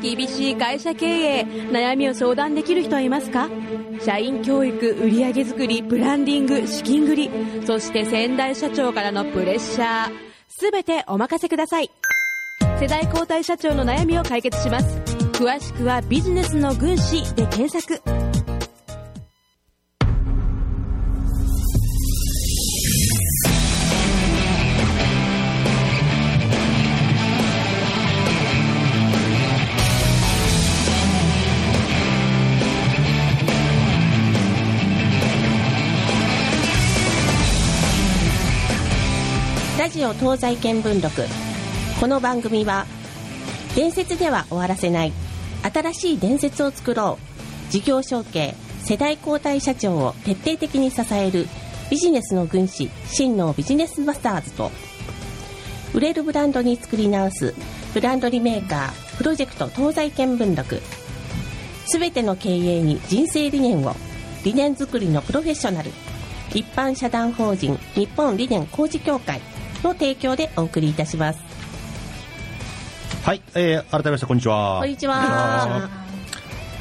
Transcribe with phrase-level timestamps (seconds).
[0.00, 3.48] 厳しい会社経営悩みを相談できる人はいますか？
[4.00, 7.30] 社員教育売上づくりブランディング資金繰り
[7.66, 10.12] そして先代社長からのプレッシャー。
[10.60, 11.90] 全てお任せください。
[12.80, 14.98] 世代交代社長の悩みを解決します。
[15.32, 18.00] 詳しくはビジネスの軍師で検索。
[39.98, 41.22] ジオ東西見聞録。
[41.98, 42.86] この番組は
[43.74, 45.12] 伝説では終わらせない
[45.74, 47.18] 新しい伝説を作ろ
[47.68, 51.48] う事業承継世代交代社長を徹底的に支える
[51.90, 54.70] ビジネスの軍師真のビジネスマスターズと
[55.92, 57.56] 売れるブランドに作り直す
[57.92, 60.80] ブランドリメーカープロジェクト東西見聞録。
[61.86, 63.96] すべての経営に人生理念を
[64.44, 65.90] 理念作りのプロフェッショナル。
[66.54, 69.40] 一般社団法人日本理念工事協会。
[69.82, 71.58] の提供でお送りいたします
[73.28, 74.78] はい、えー、改めましてこんにちは。
[74.80, 75.90] こんにちは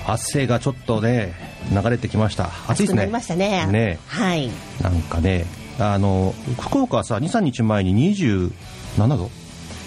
[0.05, 1.33] 汗がちょっとね、
[1.73, 2.49] 流れてきました。
[2.69, 3.07] 暑いですね。
[3.07, 4.49] ましたねねはい
[4.81, 5.45] なんかね、
[5.77, 8.51] あの、福岡はさ、2、3日前に27
[9.17, 9.29] 度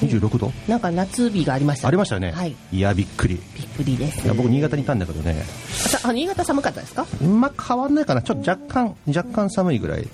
[0.03, 2.33] ?26 度、なんか夏日がありましたありましたよね。
[2.33, 3.41] はいいや、びっくり。
[3.57, 7.07] びっくりですいや僕、新潟にいたんだけどね、さあ新潟寒かったですか？
[7.25, 10.07] まあ、変わんないかな、ちょっと若干、若干寒いぐらい。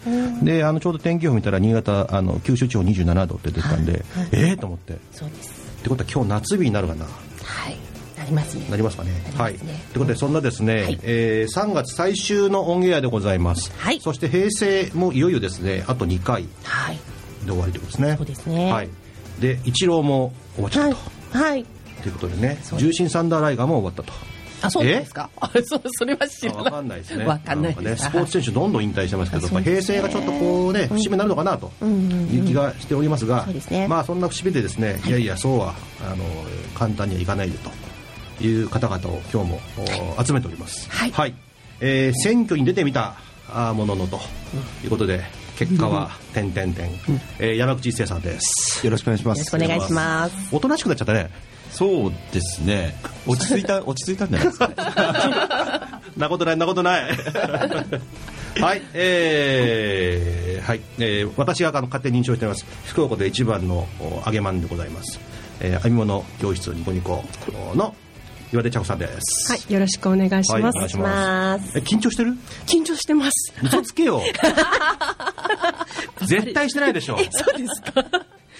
[0.42, 4.94] で、あの、ちょうど天気予報見たら、新潟、あの、九州地方27度って出てたんで、はいええと思って。
[4.94, 5.50] っそうです
[5.82, 7.04] てことは今日夏日になるかな？
[7.04, 7.76] はい
[8.18, 9.10] なりますねなりますかね？
[9.36, 9.54] なはい。
[9.54, 13.70] ということで、そんなですね、はいえー3月最終のオンエアでございます。
[13.76, 16.98] はいそして平成もいよいよですね、あと2回はい
[17.44, 18.16] で終わりということですね。
[18.16, 18.88] そうですねはい。
[19.40, 20.94] で、一郎も終わっちゃはいっ
[21.32, 21.44] たと。
[21.44, 21.64] はい。
[22.02, 24.12] ということでね、重心サンダーライガーも終わったと。
[24.62, 25.28] あそうですか？
[25.38, 26.64] あそうそれは知らない。
[26.64, 27.26] かんないですね。
[27.26, 27.84] わかんないです。
[27.84, 33.46] ねスポーツ選手どんどん引退してますけど、やっぱ平成がちょっとこうね、節目になるのかなという気がしておりますが
[33.86, 35.10] まあそんな節目でですね、い。
[35.10, 35.74] やいやそうは
[36.10, 36.24] あの
[36.74, 37.70] 簡単にはいかないでと
[38.42, 39.60] いう方々を今日も
[40.16, 40.88] お集めております。
[40.90, 41.34] はい。
[41.80, 43.14] えー選挙に出てみた
[43.74, 44.18] もののと
[44.82, 45.45] いうことで。
[45.58, 46.90] 結果は点点点、
[47.38, 48.84] えー山口一生さんです。
[48.84, 50.54] よろしくお願いしまよろしすくお願いします。
[50.54, 51.30] おとなしくなっちゃったね。
[51.70, 52.94] そうですね。
[53.26, 56.00] 落ち着いた 落ち着いたんじゃないですか？
[56.16, 57.02] なことないなことない。
[58.60, 62.66] はいえー はい、えー私があの勝手に認証しております。
[62.86, 65.20] 福岡で一番のお揚げまんでございます、
[65.60, 67.24] えー、編み物教室ニコニコ
[67.74, 67.94] の
[68.56, 70.76] 岩出茶子さんですはい、よろしくお願いします。
[70.78, 72.32] 願いしまますすえ緊張してる？
[72.66, 73.52] 緊張してます。
[73.62, 74.22] 嘘つけよ
[76.24, 78.04] 絶対してないでしょそうですか。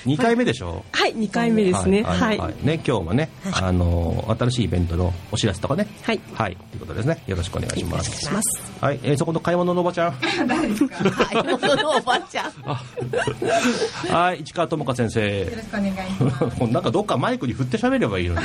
[0.04, 2.02] 2回目でしょはい、二回目ですね。
[2.04, 2.38] はい。
[2.62, 3.30] ね今日もね、
[3.60, 10.38] あの新しいイベントのお知らせとかねはいはいということですねよろしくお願いしますしますはい、えーそこの買い物のおばちゃん買い
[11.44, 12.50] 物のおばちゃん
[14.12, 15.40] はい、市川智香先生。
[15.40, 16.60] よろしくお願いします。
[16.70, 18.40] なんかどっかマイクに振って喋ればいいのに。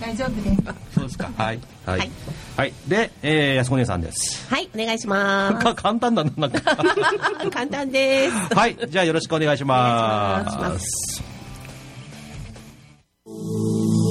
[0.00, 0.62] 大丈夫です。
[0.94, 1.30] そうですか。
[1.36, 1.60] はい。
[1.84, 2.00] はい。
[2.00, 2.06] は
[2.56, 2.72] はいい。
[2.88, 4.46] で、えー、安子姉さんです。
[4.48, 6.58] はいお願いしまか 簡単だな、なんか。
[6.58, 6.64] す
[7.50, 8.76] 簡単ですはい。
[8.88, 10.44] じゃあよろしくお願いしま。
[10.46, 11.22] お願いします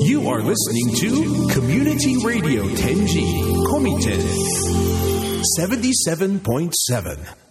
[0.06, 1.10] You are listening to
[1.54, 3.26] Community Radio Tenji
[3.66, 4.22] Komiten
[5.60, 7.48] 77.7.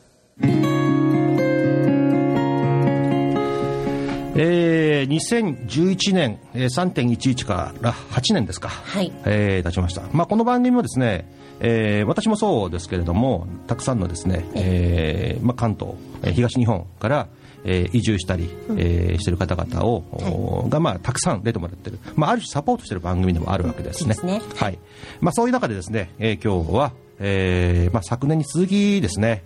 [4.38, 8.68] えー、2011年、えー、3.11から8年ですか。
[8.68, 10.02] はいえー、経ちました。
[10.12, 11.30] まあ、この番組もですね、
[11.60, 17.28] えー、私もそうですけれども、たくさんのですね、えー、まあ、関東、えー東日本から、
[17.64, 20.04] えー移住したり、えーしてる方々を、
[20.64, 24.14] おが、まあ、たくさん出てもらってる、まあ、ある種サポートしてる番組でもあるわけですね。
[24.14, 24.78] そうですねはい。
[25.20, 29.42] まあ、そういう中でですね、えー今日は、えーまあ、昨年に続きですね、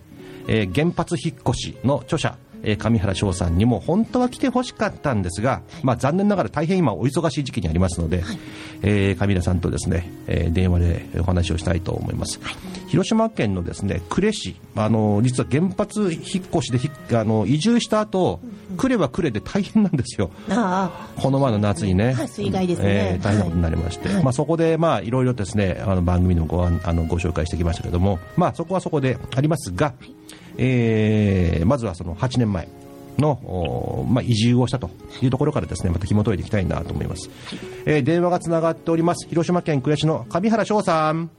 [0.47, 8.23] えー原発引っ越しの著者、えー上原翔さんにも本当は来てほしかったんですが、まあ、残念ながら大変今お忙しい時期にありますので、
[8.81, 12.39] えー上原さんとですね、えー電話でお話をしたいと思います、
[12.87, 18.39] 広島県のですね呉市あの実は原発引っ越しでひあの移住した後、
[18.77, 20.31] 呉は呉で大変なんですよ。
[20.49, 22.85] あこの前の夏にね、はい水害ですね。
[23.15, 24.23] えー大変なことになりまして、はい。
[24.23, 29.93] まあ、そこでまあいろいろですねあの番組でもごああのご紹介してきましたけども、まあ、そこはそこでありますが、
[30.63, 32.67] えーまずはその8年前
[33.17, 34.89] の、おまあ、移住をしたと
[35.21, 37.29] いうところからですねまた紐解いていきたいなと思います、
[37.85, 39.27] えー電話がつながっております。
[39.27, 41.29] 広島県呉市の上原翔さん。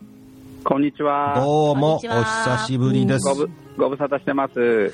[0.64, 1.34] こんにちは。
[1.36, 3.28] どうもお久しぶりです。
[3.28, 4.92] ごぶご無沙汰してます。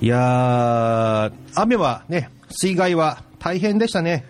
[0.00, 4.24] いやー雨はね水害は大変でしたね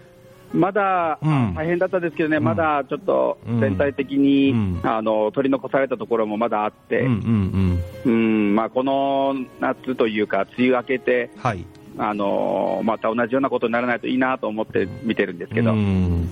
[0.52, 1.54] まだうん。
[1.54, 2.44] 大変だったですけどね、ん。
[2.44, 4.80] まだちょっと全体的に、うん。
[4.82, 11.64] あの取り残されたところもまだあって、うんまあ、この夏というか、梅雨明けて、はい。
[12.00, 16.28] あのまた同じようなことにならないといいなと思って見てるんですけど、うん。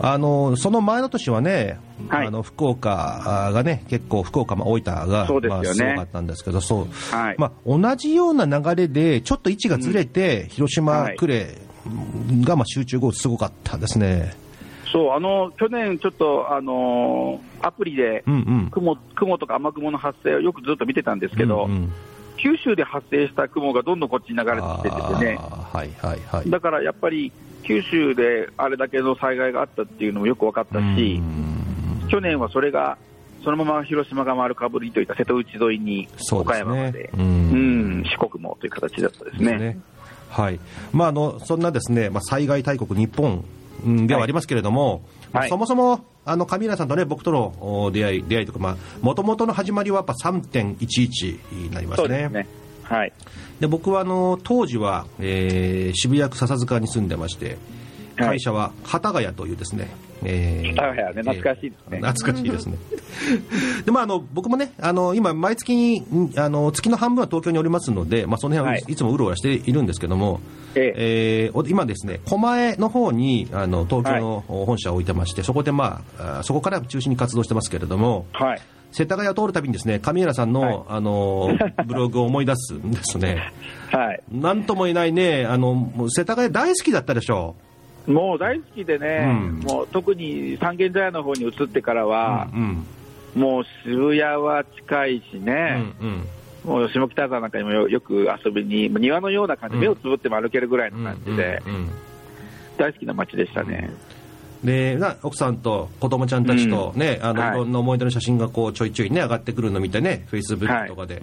[0.00, 1.78] あのその前の年はね、
[2.08, 2.26] はい。
[2.26, 5.48] あの福岡がね、結構、福岡、まあ、大分が、すよね。
[5.48, 6.86] まあ、すごかったんですけど、そう。
[7.14, 7.36] はい。
[7.38, 11.16] まあ、同じような流れで、ちょっと位置がずれて、広島、はい。
[11.16, 11.67] 呉
[12.44, 14.34] がまあ集中豪雨、すごかったですね。
[14.90, 18.36] そうあの去年、ちょっと、あのアプリでうんう
[18.66, 18.70] ん。
[18.70, 21.92] 雲雲とか雨雲の発生をよくずっと見てたんですけど、うんうん。
[22.38, 24.52] 九州で発生した雲がどんどんこっちに流れ
[24.82, 26.50] てきててね、はいはいはい。
[26.50, 27.32] だからやっぱり
[27.64, 31.20] 九州であれだけの災害があったっていうのもよく分かったし、
[32.08, 32.96] 去年はそれが
[33.44, 36.58] そのまま広島が丸かぶりといった瀬戸内沿いに岡そうですね。
[36.58, 39.58] 山まで、ううんん、四国もという形だったですね。
[39.58, 39.80] ね
[40.28, 40.60] はい
[40.92, 43.44] まあ、あのそんなですね、まあ、災害大国、日本
[43.84, 45.02] うんではありますけれども、
[45.32, 52.26] まあはいそもそもあの上浦さんとね僕とのお出会い出会いとか、もともとの始まりはやっぱ3.11になりますね。
[52.28, 52.46] すね。
[52.82, 53.12] はい。
[53.60, 57.56] で僕はあの当時は、えー渋谷区笹塚に住んでまして、はい
[58.18, 59.88] 会社は幡ヶ谷というですね、
[60.24, 62.76] えー幡ヶ谷ね懐かしいですねえー懐かしいですね。
[63.84, 70.40] で まあ、あの僕もね、あの今、毎月にんあの月の半分は東京におりますので、まあ、その辺ははいいつもうろうろしているんですけども、
[70.74, 78.60] ええーお今ですね、狛江の方にあの東京の本社を置いてまして、そこで、まあ、あそこから中心に活動してますけれども、はい。
[78.90, 81.50] 世田谷を通るたびにですね、上浦さんの、はいあの
[81.86, 83.52] ブログを思い出すんですね。
[83.90, 84.22] はい。
[84.32, 87.54] なんとも言えないね、あのもう世田谷大好きだったでしょ
[88.08, 89.60] もう大好きでね、うん。
[89.60, 92.08] もう特に三軒茶屋の方に移ってからう。
[92.08, 92.86] は、うん。
[93.34, 96.24] もう渋谷は近いしうんね、うん。
[96.64, 99.82] もう下北沢なんかにもよよく遊びに、庭のような感じ、うん。
[99.82, 101.90] 目をつぶっても歩けるぐらいの感じで、うんうん
[102.78, 103.90] 大好きな街でしたね。
[104.64, 107.50] でな奥さんと子供ちゃんたちとね、あのはい。
[107.50, 111.22] いろんな思い出の写真がこうちょいちょいね上がってくるの見てね、フェイスブックとかで、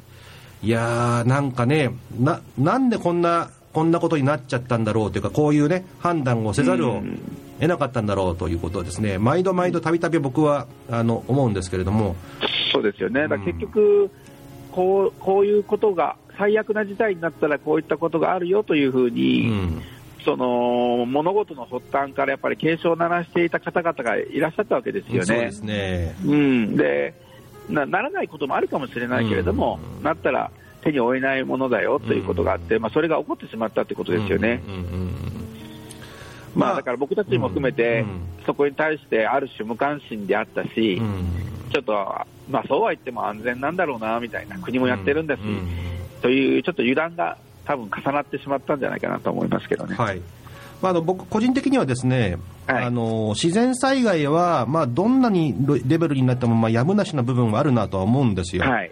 [0.61, 7.19] い、やー、なんかねな、なんでこんなこんなことになっちゃったんだろうというか、こういうね判断をせざるをうん。
[7.59, 12.15] 得なかったんだろうということをですね、毎度毎度たびたび僕はあの思うんですけれども、
[12.73, 14.09] そうですよね、だ結局
[14.71, 19.81] こう、こういうことが、最悪な事態になったらこういったことがあるよというふううに、ん。
[20.25, 25.25] その物事の発端からやっぱり警鐘を鳴らしていた方々がいらっしゃったわけですよね。
[25.25, 25.51] そうで。
[25.51, 26.15] すね。
[26.25, 27.13] うん、で
[27.69, 30.03] なならないこともあるかもしれないけれども、うん。
[30.03, 30.51] なったら
[30.85, 34.61] 手に負えないものだよということがあって、まあ、それが起こってしまったということですよね。
[36.55, 38.21] まあ、だから僕たちも含めて、うん。
[38.45, 41.25] そこに対してある種無関心であったし、うん。
[41.73, 41.93] ちょっと、
[42.49, 45.67] まあ、そうは言っても安全なんだろうなみたいな、国もやってるんだし、うん。
[46.21, 49.95] というちょっと油断が多分重なってしまったんじゃないかなと思いますけどね。
[49.95, 50.21] はい。
[50.81, 52.37] まあ、あの僕、個人的にはですね、
[52.67, 52.85] はい。
[52.85, 55.55] あの自然災害は、まあ、どんなに
[55.85, 58.91] レベルになっても、まあ、やむなしな部分はあるなとは思うんですよ、はい、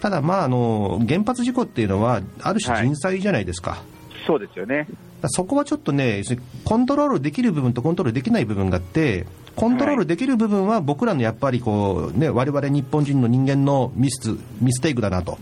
[0.00, 3.82] ただ、まあ、あの原発事故っていうのは、ある種人災じゃないですか。
[4.26, 4.86] そうですよね。
[5.26, 6.22] そこはちょっとね、
[6.64, 9.26] コントロールできる部分とコントロールできない部分があって、
[9.56, 15.38] コントロールできる部分は僕らのやっぱりこう、ね、我々日本人の人間のミスミステイクだなと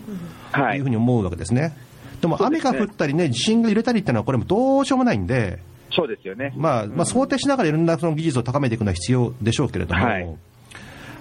[0.51, 1.77] はいいうふうに思うわけですね。
[2.19, 5.59] でも雨そうですねが降ったりね、地震が揺れたりっていうのは、これもどうしようもないんで、
[5.91, 6.53] そうですよね。
[6.55, 10.35] まあ、まあ、想定しながらいろんなその技術を高めていくのは必要でしょうけれども、はい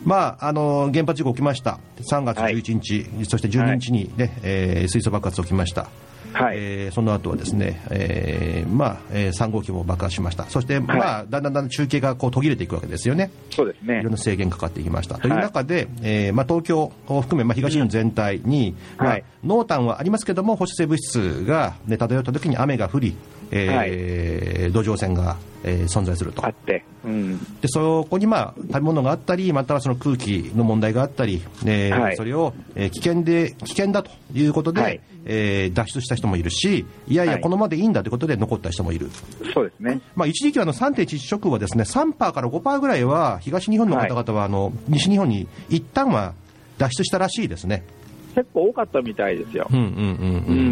[0.08, 5.86] まあ、あの原発事故起きました、3月11日、そして12日に、ねえー水素爆発起きました。
[6.32, 6.56] はい。
[6.56, 14.00] えーその後はですね、えーまあえー3号機も爆発しました、そして、まあ、だんだんだんだん中継がこう途切れていくわけですよね、そうですね。
[14.00, 15.18] いろんな制限かかっていきました。
[15.18, 19.24] という中で、えーまあ、東京を含め、まあ、東日本全体に、まあはい。
[19.44, 23.14] 濃淡はありますけども、放射性物質が、ね、漂った時に雨が降り、
[23.50, 26.50] えー土壌線が、えー存在するとあ。
[26.50, 39.10] って、うん、でそこに、まあ、食べ物があったり、またはその空気の問題があったり、えーはいそれを、えー危険で危険だということで、はいえー脱出した人もいるし、いやいや、はいこのままでいいんだということで残った人もいる、
[39.54, 40.00] そうですね。
[40.14, 46.34] まあ、一時期はあの3.11直後はですね3%から5%ぐらいは東日本の方々はあの、西日本に一旦は
[46.78, 47.84] 脱出したらしいですね。
[48.34, 49.68] 結構多かったみたいですよ。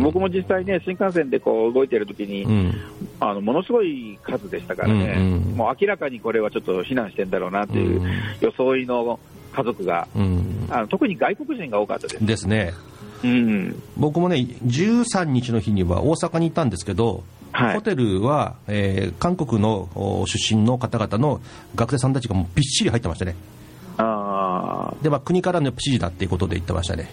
[0.02, 2.74] 僕も実際ね、新幹線でこう動いてるときに、うん
[3.18, 8.10] あのものすごい数でしたからね、うんうんもう明らかにこれはちょっと避難してんだろうなっていううん
[8.40, 9.18] 装いの
[9.54, 12.26] 家族が、うんあの特に外国人が多かったです。
[12.26, 12.72] ですね。
[13.24, 21.40] うん、僕もね、13日の日には大阪に行ったんですけど、はいホテルは、えー韓国のお出身の方々の
[21.74, 23.34] 学生さんたちがもうびっしり入ってましたね。
[23.96, 27.08] あで、まあ、国からの指示だっていうことで言ってましたね。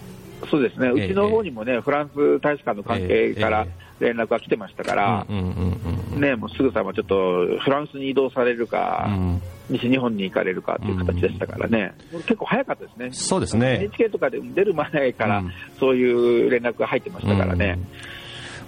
[0.54, 3.66] そうですね、うちの方にもね、フランス大使館の関係から
[4.00, 5.78] え連絡が来てましたから、うんうん
[6.14, 9.42] うんね、もうすぐさまちょっとフランスに移動されるか、うん。
[9.70, 13.78] 西日本に行かれるかっていう形でしたからね、結構早かったですね、そうですね。
[13.78, 17.80] NHK とかで出る前からうん、そういう連絡が入ってましたからね。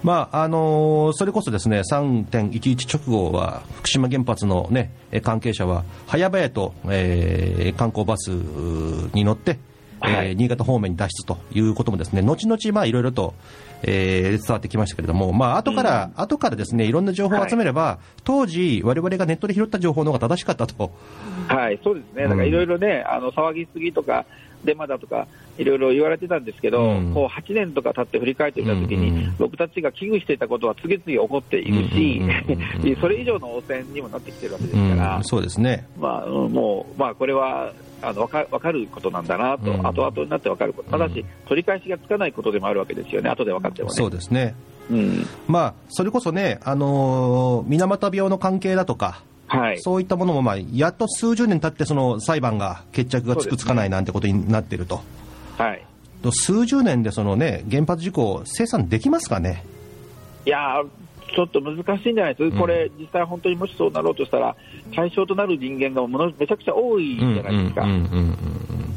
[0.02, 9.58] まああのーそれこそですね3.11直後は福島原発の、ね、え関係者は早々と、えー観光バスに乗って、
[10.06, 10.36] えーはい。
[10.36, 13.34] 新潟方面に脱出ということもですね後々まあいろいろと、
[13.82, 20.92] えー伝わってきましたけれども、まあ後から、後からですねいろんな情報を集めれば、当時我々がネットで拾った情報の方が正しかったと。
[21.48, 24.24] はい、そうですね、だからいろいろね、あの騒ぎすぎとか、
[24.64, 25.26] デマだとか、
[25.58, 27.14] いろいろ言われてたんですけど、うん。
[27.14, 29.16] こう8年とか経って振り返ってみたときに、うん。
[29.16, 35.86] うん僕たちが危惧していたことは次々起こっているしうんうんうんうん、 それ以上の汚染にもなってきてるわけですから、うんそうですね。
[35.98, 37.72] まあ、うんもう、まあ、これは
[38.06, 39.86] あの分か分かることなんだなと、うん。
[39.86, 43.94] 後々になって分かること、ただし、取り返しがつかないことでもあるわけですよね、後で分かってもね。
[43.94, 44.54] そうですね。
[44.90, 45.26] うん。
[45.48, 55.00] まあそれこそね、あのー水俣病の関係だとか、はい、そういったものも、まあ、やっと数十年経って、その裁判が決着がつく、つかないなんてことになっていると、
[55.56, 55.84] はい。
[56.22, 59.64] と数十年でその、ね、原発事故を清算できますかね、
[60.44, 60.88] いやー、
[61.34, 62.50] ちょっと難しいんじゃないです？
[62.52, 64.56] か、これ、実際本当にもしそうなろうとしたら、
[64.94, 68.36] 対象となる人間がものめちゃくちゃ多いじゃないですか、うんうんうん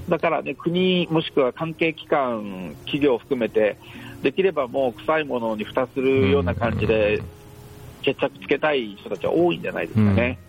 [0.09, 3.77] だからね、国、もしくは関係機関、企業を含めて、
[4.24, 7.21] できればもう臭いものに蓋するような感じで、
[8.01, 10.39] 決着つけたい人たちは多いんじゃないですかね。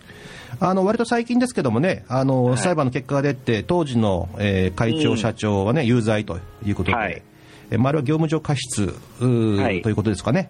[0.59, 2.57] あの割と最近ですけどもね、あのはい。
[2.57, 5.17] 裁判の結果が出て、当時の、えー会長、うん。
[5.17, 10.49] 社長はね、有罪ということで、まあ、あれは業務上過失ということですかね。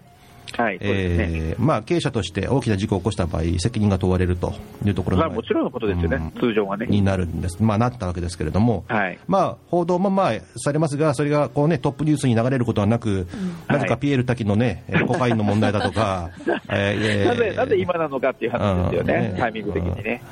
[0.56, 0.78] はい。
[0.80, 4.54] えーまあ、経営者として大きな事故を起こした場合、責任が問われると
[4.84, 6.40] いうところまあ、もちろんのことですよね、うん。
[6.40, 6.86] 通常はね。
[6.86, 9.18] になるんです、まあ、なったわけですけれども、はい。
[9.26, 13.26] まあ、報道もまあされますが、それがこう、ね、トップニュースに流れることはなく、
[13.68, 16.30] なぜかピエール滝の、ね、えーコカインの問題だとか、
[16.70, 19.30] えーなぜなぜ今なのかっていう話ですよね。
[19.32, 19.38] う、ん。
[19.38, 20.22] タイミング的にね。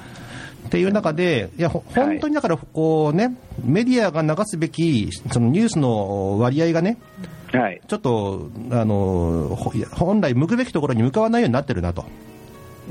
[0.67, 3.35] っていう中で、いやほ本当にだからこう、ね、
[3.65, 6.99] メディアが流すべきそのニュースの割合がね、
[7.53, 9.57] はい、ちょっとあの
[9.93, 12.05] 本来向くべきところに向かわないようになってるなと。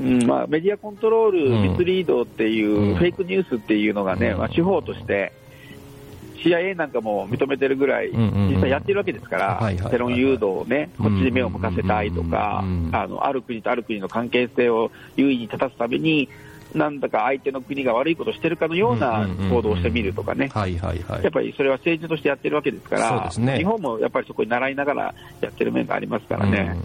[0.00, 1.62] うんまあ、メディアコントロール、うん。
[1.72, 2.94] ミスリードっていう、うん。
[2.94, 4.38] フェイクニュースっていうのがね、うん。
[4.38, 5.32] まあ、手法として、
[6.42, 16.28] CIA なんかも認めてるぐらい、実際やってるわけですから、世論誘導をね、こっちに目を向かせたいとかあのある国とある国の関係性を優位に立たすために、
[16.74, 20.48] なんだか相手の国が悪いことをしてるかのような行動をしてみるとかね。
[20.54, 21.22] はいはいはい。
[21.22, 23.58] やっぱりそれは政治としてやってるわけですから、そうですね。
[23.58, 26.76] 日本もやっぱりそこに習いながらやってる面がありますからね。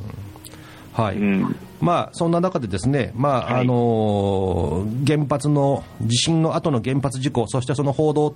[0.98, 1.04] うん。
[1.04, 1.18] はい。
[1.18, 1.56] うん。
[1.82, 3.62] まあ、そんな中でですね、まあはい。
[3.62, 8.36] あのー原発の地震の後の原発事故、そしてその報道、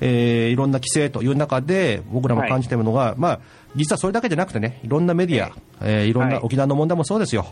[0.00, 3.40] えーいろんな規制という中で、僕らも感じているのが、まあ、
[3.76, 5.52] 実はそれだけじゃなくてね、いろんなメディア、
[5.82, 6.44] えーいろんなはい。
[6.44, 7.46] 沖縄の問題もそうですよ、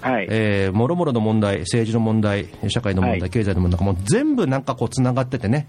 [0.00, 5.68] はい、えーもろもろの問題、政治の問題、社会の問題、はい経済の問題、もう全部なんかこう、つながっててね、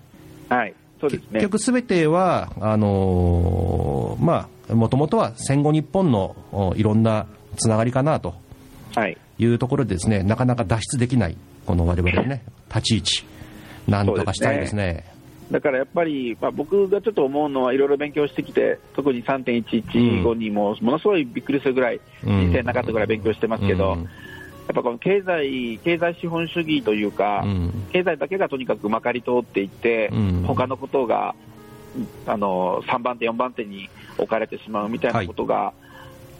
[0.49, 1.27] はい、そうですね。
[1.33, 8.35] 結局すべては、あのーまあ、もともとは戦後日本のおいろんなつながりかなと。
[8.95, 11.35] はいいうところでですね、なかなか脱出できない、
[11.65, 13.25] この我々のね、立ち位置、
[13.87, 15.10] なんとかしたいですね。
[15.51, 22.39] だからやっぱり、まあ、僕がちょっと思うのは、いろいろ勉強してきて、特に3.11後にも、ものすごいびっくりするぐらい、うん。
[22.51, 24.03] 人生なかったぐらい勉強してますけど、うん。
[24.03, 24.07] やっ
[24.73, 27.87] ぱこの経済、経済資本主義というか、うん。
[27.91, 30.43] 経済だけがとにかくまかり通っていって、うん。
[30.47, 31.35] 他のことが
[32.25, 35.73] あの3番手、4番手に置かれてしまうみたいなことが、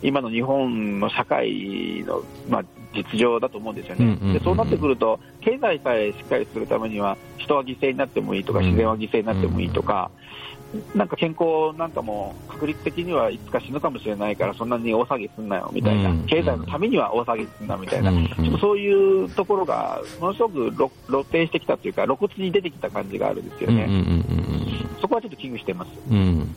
[0.02, 2.64] 今の日本の社会の、まあ、
[2.94, 4.34] 実情だと思うんですよね、うんうんうんうん。
[4.34, 8.66] でそうなってくると、経済さえしっかりするためには、人は犠牲になってもいいとか、うん。
[8.66, 10.12] 自然は犠牲になってもいいとか、
[10.96, 23.90] なんか健康なんかも確率的にはいつか死ぬかもしれないから、そんなに大騒ぎすんなよみたいな、うん経済のためには大騒ぎすんなみたいな、うんちょっとそういうところが、ものすごく露露呈してきたというか、露骨に出てきた感じがあるんですよね、
[25.02, 25.90] そこはちょっと危惧してます。
[26.10, 26.56] うんうん。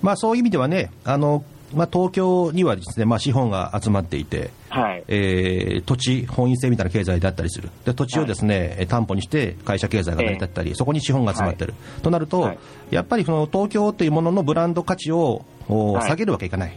[0.00, 5.04] まあ、そういう意味ではね、あのまあ、東京にはですね、まあ、資本が集まっていて、はい。
[5.08, 12.58] えー土地、本位制みたいな経済だったりする、で土地をですね、え担保にして会社経済が成り立ったり、そこに資本が集まってる、となると、はい。
[12.90, 16.76] やっぱりその東京というもののブランド価値を下げるわけいかない。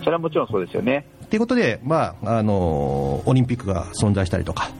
[0.00, 1.06] それはもちろんそうですよね。
[1.28, 4.70] ということで、まああのオリンピックが存在したりとか、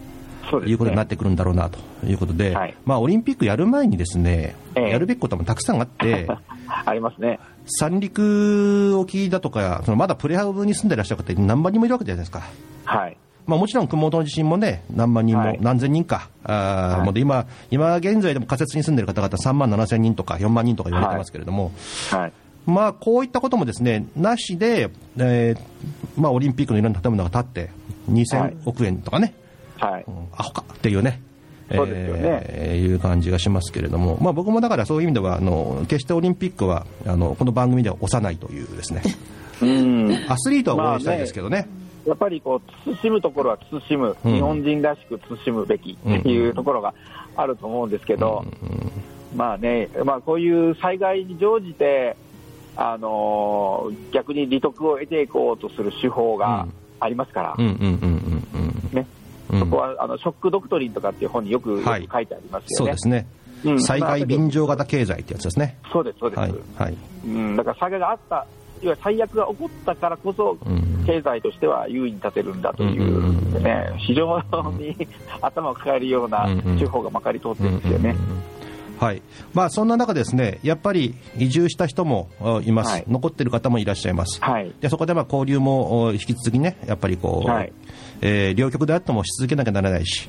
[0.67, 6.26] いうことになってくるんだろうなということで、はいまあ、オリンピックやる前にですね、ええやるべきこともたくさんあって、
[6.85, 7.38] ありますね。
[7.67, 12.43] 三陸沖だとか、そのまだプレハブに住んでらっしゃる方、何万人もいるわけじゃないですか。
[12.85, 13.17] はい。
[13.47, 21.73] まあ、もちろん熊本の地震もね、何万人も、はい何千人か、あーはいもうで今、今現在でも仮設に住んでる方々3万7千人とか4万人とか言われてますけれども、
[22.11, 22.33] はい。
[22.67, 27.71] まあ、こういったこともですねなしで、えーまあ、オリンピックのいろんな建物が建って、
[28.11, 29.35] 2000億円とかね、
[29.78, 30.04] はい。
[30.06, 31.23] うんアホかっていうね。
[31.75, 32.23] そうですよね。
[32.49, 39.02] えーいう感じがしますけれども、まあ、僕もだからそういう意味ではあの決してオリンピックはあのこの番組では押さないというですね。
[39.62, 40.12] うん。
[40.28, 41.66] アスリートは応援したいですけどね,、
[42.06, 44.35] やっぱりこう慎むところは慎む、うん。
[44.35, 46.95] 日本人らしく慎むべきっていうところが
[47.37, 48.45] あると思うんですけど、
[49.35, 52.16] まあね、まあ、こういう災害に乗じて、
[52.76, 56.66] あのー逆に利得を得ていこうとする手法が
[57.00, 58.00] ありますから、うんうんうんうんうん。
[58.92, 58.97] ね。
[58.97, 59.06] うん
[59.50, 62.67] そこはあのショック・ドクトリンとかっていう本によく,、書いてありますよね。
[62.69, 63.26] そうですね、
[63.65, 63.83] うん。
[63.83, 65.76] 災害便乗型経済ってやつですね。
[65.93, 66.97] そうです、そうです、はいはい。
[67.26, 68.47] うん、だから災害があった、いわ
[68.83, 71.05] ゆる最悪が起こったからこそ、うん。
[71.07, 73.37] 経済としては優位に立てるんだという、うん
[73.99, 74.41] 非常
[74.79, 74.97] に
[75.41, 76.79] 頭を抱えるようなうんうん。
[76.79, 78.15] 手法がまかり通ってるんですよね。
[78.99, 79.23] はい。
[79.53, 83.05] まあ、そんな中、ですねやっぱり移住した人もあいます、はい。
[83.09, 84.73] 残ってる方もいらっしゃいます、はい。
[84.81, 87.73] でそこでまあ交流もお引き続きね、やっぱりこう、はい
[88.20, 90.28] えー両極であってもし続けなきゃならないし、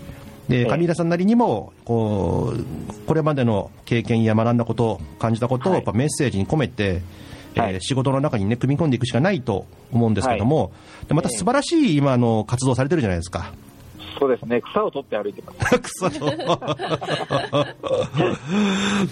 [0.50, 0.64] でええ。
[0.66, 2.64] 上平さんなりにもこう、
[3.06, 5.82] これまでの経験や学んだこと、感じたことをはい。
[5.82, 7.02] やっぱメッセージに込めて、
[7.56, 7.82] えーはい。
[7.82, 10.72] 仕事の中に、ね、組み込んでいくしかないと思うんですけども、
[11.08, 13.54] でまた素晴らしい今あの活動されてるじゃないですか。
[14.20, 15.78] そうですね、草を取って歩いてます。
[15.80, 16.28] 草の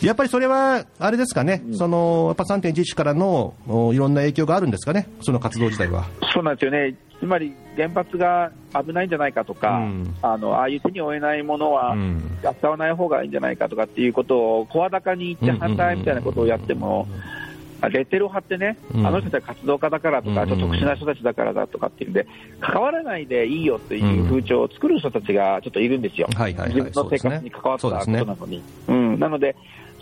[0.01, 6.05] やっぱりそれは、あれですかね、そのやっぱ3.11からのおいろんな影響があるんですかね、その活動自体は。
[6.33, 10.15] そうなんですよね、つまり原発が危ないんじゃないかとか、うん。
[10.21, 12.21] あのああいう手に負えないものはうん。
[12.59, 17.07] 使わない方がいいんじゃないかとかっていうことを声高に言って反対みたいなことをやっても、
[17.81, 19.07] レッテルを貼ってね、うん。
[19.07, 20.49] あの人たちは活動家だからとか、うん。
[20.49, 22.27] ちょっと特殊な人たちだからだとかっていうんで、
[22.59, 26.75] 関わらないでいいよっていう風潮を作る人たちがちょっといるんですよ、はいはいはい。
[26.75, 28.61] 自分の生活に関わったことなのに。
[28.87, 29.55] うん、なので、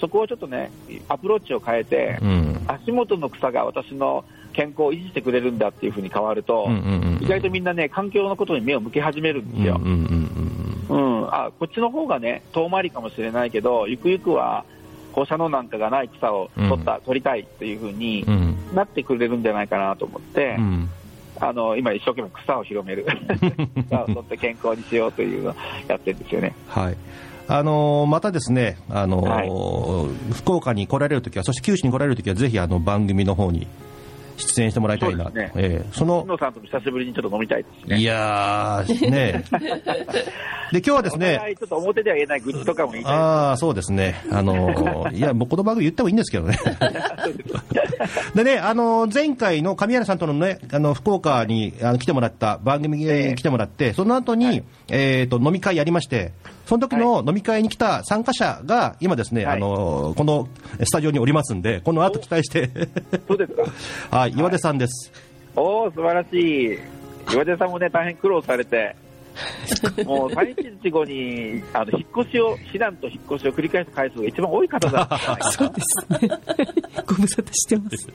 [0.03, 0.69] そこをちょっとね、
[1.07, 2.61] アプローチを変えて、うん。
[2.67, 9.79] 足元の草が私の健康を維持してくれるんだっていうふうに変わると、うんうんうん意外とみんなね、環境のことに目を向け始めるんですよ。
[9.81, 14.65] うんうんうんうん、あこっちの方がね、遠回りかもしれないけど、ゆくゆくは
[15.13, 18.25] 放射能なんかがない草を取った、取りたいっていうふうに
[18.73, 20.89] なってくれるんじゃないかなと思って、うん。
[21.39, 23.05] あの今、一生懸命草を広める、
[23.87, 25.55] 草を取って健康にしようというのを
[25.87, 26.53] やってるんですよね。
[26.67, 26.97] はい
[27.47, 30.33] あのーまたですね、あのーはい。
[30.33, 33.67] 福岡に来られるときは、そして九州に来られるときは、ぜひあの番組の方に
[34.37, 35.63] 出演してもらいたいな、そうですね。
[35.63, 37.97] ええその野さんとも久しぶりにちょっと飲みたいですね。
[37.97, 39.43] いやー、ね
[40.71, 44.23] で今日はですおね、ちょっと表では言えない愚痴とかも言いああ、そうですね。
[44.31, 46.57] あのーいや、もうこの番組言ってもいいんですけどね。
[48.33, 53.35] でね、あのー前回の神原さんとのね、あの、福岡にあの来てもらった、番組にええ。
[53.35, 56.31] 来てもらって、その後に、えっ、と、飲み会やりまして、
[56.65, 60.47] その時の飲み会に来た参加者が、今ですね、はいあのーこの
[60.83, 62.69] スタジオにおりますんで、この後期待して、
[63.27, 63.63] そうですか。
[64.17, 65.11] はい、岩出さんです。
[65.55, 66.79] おお、素晴らしい。
[67.33, 68.95] 岩出さんもね、大変苦労されて、
[70.05, 75.09] もう311後にあの引っ越しを、避難と引っ越しを繰り返す回数が一番多い方だ
[75.51, 76.39] そうですね。
[77.05, 78.07] ご無沙汰してます。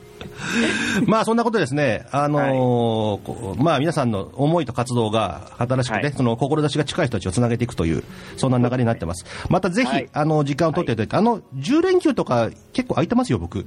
[1.06, 8.02] まあそんなことですね、あのーこうまあ皆さんの思いと活動が新しくて、はいその志が近い人たちをつなげていくという、
[8.36, 9.24] そんな流れになってます。
[9.48, 13.66] またぜひ、はいあの時間を取っていただいて、あの10連休とか結構空いてますよ、僕。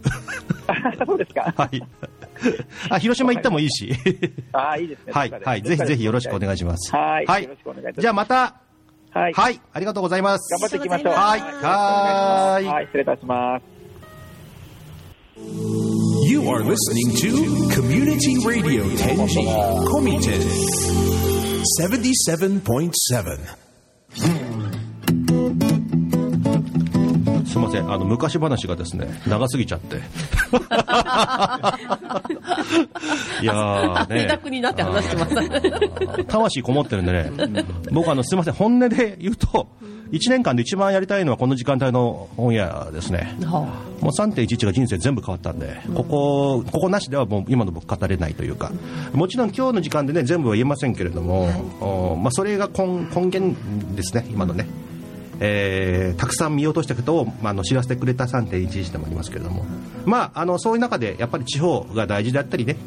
[1.05, 1.53] そうですか。
[1.55, 1.83] はい。
[2.89, 3.91] あ広島行ってもいいし。
[4.53, 5.13] ああ、いいですね。
[5.13, 6.95] はい、はい、ぜひぜひよろしくお願いします。
[6.95, 8.55] はいはいよろしくお願いいたしますじゃあまた、
[9.13, 9.33] はい。
[9.33, 10.49] はい、ありがとうございます。
[10.53, 11.13] 頑張っていきましょう。
[11.13, 13.65] はいはーいはい、失礼いたします。
[16.29, 19.43] You are listening to Community Radio Tenji
[19.85, 20.39] Komiten
[21.79, 23.61] 77.7.
[27.51, 29.97] すみません、あの昔話がですね長すぎちゃって。
[33.41, 34.19] いやーね。
[34.19, 35.35] 汗だくになって話してます。
[36.25, 37.31] 魂こもってるんでね、
[37.91, 39.67] 僕あの、すみません、本音で言うと、
[40.11, 43.35] 1年間で一番やりたいのはこの時間帯のオンエアですね。
[43.41, 43.69] も
[44.03, 48.71] う3.11が人生全部変わったんで、ここ、ここなしではもう今の僕語れないというか、
[49.11, 51.49] もちろん今日の時間でね、全部は言えませんけれども、
[51.81, 53.55] おまあ、それが根根源
[53.95, 54.67] ですね、今のね。
[55.41, 59.65] えーたくさん見落としたことを、まあ、あの知らせてくれた3.11でもありますけれども、
[60.05, 62.77] まあ、あのそういう中でやっぱり地方が大事であったりね、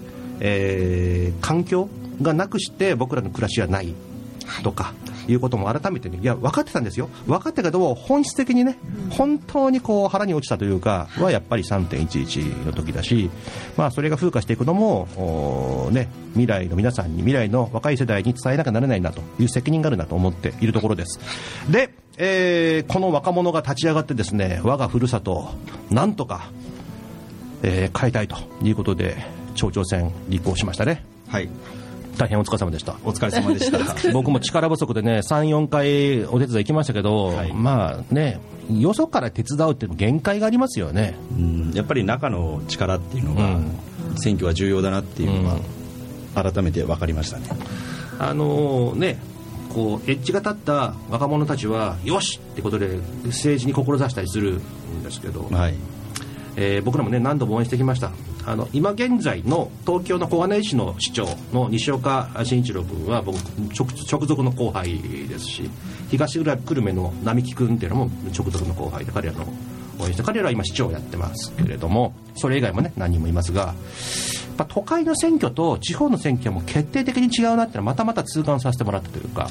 [0.41, 1.89] えー環境
[2.23, 3.93] がなくして僕らの暮らしはない
[4.63, 4.95] とか、
[5.29, 8.77] いうことも改めてね、いや、分かってたんですよ、分かったけど、本質的にね、
[9.11, 13.31] 本当にこう腹に落ちたというか、はやっぱり3.11の時だし、
[13.77, 21.19] まあ、それが風化していくのも、ね、未来の皆さんに、未来の若い世代に伝えなきゃならないなという責任があるなと思っているところです。
[21.71, 25.51] で、えーこの若者が立ち上がってですね、我がふるさと、
[25.91, 26.51] なんとか、
[27.63, 29.17] えー変えたいということで
[29.55, 31.05] 町長選立候補しましたね。
[31.29, 31.49] はい。
[32.17, 32.95] 大変お疲れ様でした。
[33.05, 33.79] お疲れ様でした。
[34.13, 37.53] 僕も力不足でね34回お手伝い行きましたけど、はい。
[37.53, 38.39] まあね
[38.71, 41.17] よそから手伝うって限界がありますよね。
[41.37, 41.73] うん。
[41.75, 43.71] やっぱり中の力っていうのが、うん。
[44.17, 45.57] 選挙は重要だなっていうのは、
[46.35, 47.47] 改めて分かりましたね。
[48.19, 49.19] あのね
[49.75, 55.75] こうエッジが立った若者たちはよしってことで政治に志したりするんですけど、はい。
[56.57, 58.13] えー僕らもね何度も応援してきました。
[58.47, 65.71] あの今現在の東京の小金井市の市長の西岡慎一郎君は僕直直属の後輩ですし
[66.11, 69.47] 東浦久留米の並木君っていうのも直属の後輩で彼らの
[69.99, 73.75] 応援して彼らは今市長をやってますけれどもそれ以外もね何人もいますが
[74.57, 79.51] やっぱ都会の選挙と地方の選挙はもう決定的に違うなってのはまたまた痛感させてもらったというか、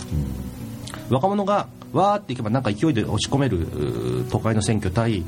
[1.10, 3.68] 若者がわーっていけばなんか勢いで押し込める
[4.32, 5.24] 都会の選挙対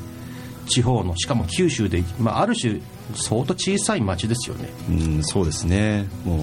[0.66, 2.80] 地方のしかも九州で、まあ、ある種
[3.14, 4.68] 相当小さい町ですよね。
[4.88, 6.06] うんそうですね。
[6.24, 6.42] もう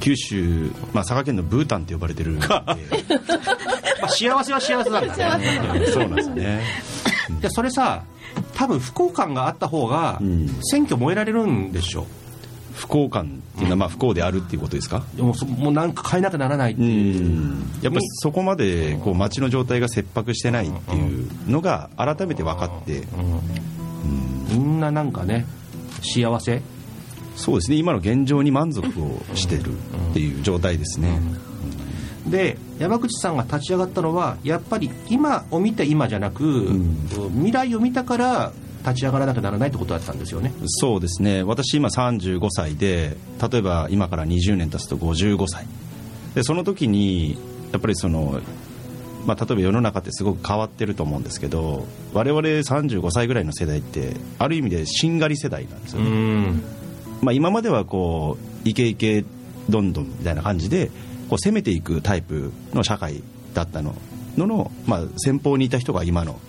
[0.00, 2.64] 九州、まあ、佐賀県のブータンって呼ばれてるま
[4.02, 5.60] あ、幸せは幸せなんだね。
[5.74, 5.92] うん。
[5.92, 6.62] そうなんですね
[7.42, 8.04] でそれさ
[8.54, 10.48] 多分不幸感があった方がうん。
[10.62, 12.06] 選挙燃えられるんでしょ
[12.78, 15.02] 不幸感っていうのはまあ不幸であるっていうことですか？
[15.14, 17.78] でもそもうなんか変えなきゃならないってういう、ん。
[17.82, 23.02] やっぱりそこまでこう街の状態が切迫してないっていうのが改めて分かって。
[24.50, 25.44] みんななんかね
[26.02, 26.62] 幸せ？
[27.36, 27.76] そうですね。
[27.76, 29.72] 今の現状に満足をしてる
[30.10, 31.20] っていう状態ですね。
[32.26, 36.68] で山口さんが立ち上がったのはやっぱり今を見て今じゃなく、
[37.34, 38.52] 未来を見たから
[38.88, 40.52] 立ち上がらなきゃならないってことだったんですよね。
[40.66, 41.42] そうですね。
[41.42, 43.16] 私今35歳で
[43.50, 45.66] 例えば今から20年経つと55歳。
[46.34, 47.38] でその時に
[47.72, 48.40] やっぱりその
[49.26, 56.62] まあ、例えば世の中ってすごく変わってると思うんですけど我々35歳ぐらいの世代ってある意味でしんがり世代なんですよね、ん。
[57.20, 59.26] まあ、今まではこうイケイケ
[59.68, 60.86] どんどんみたいな感じで
[61.28, 63.22] こう攻めていくタイプの社会
[63.52, 63.94] だったの。
[64.38, 66.40] のの、まあ、先方にいた人が今の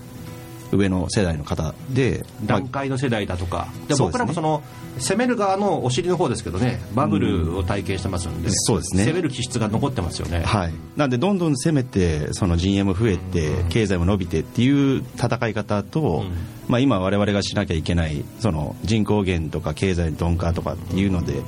[0.72, 3.68] 上の世代の方で、まあ段階の世代だとか。
[3.88, 4.62] で僕らもその
[5.00, 9.06] 攻める側のお尻の方ですけどねバブルを体験してますんで、そうですね。
[9.06, 16.24] 攻める気質が残ってますよね、はい、なんでどんどん攻めてその陣営も増えて経済も伸びてっていう戦い方と、
[16.68, 21.42] まあ、今我々がしなきゃいけないその人口減とか経済鈍化とかっていうので、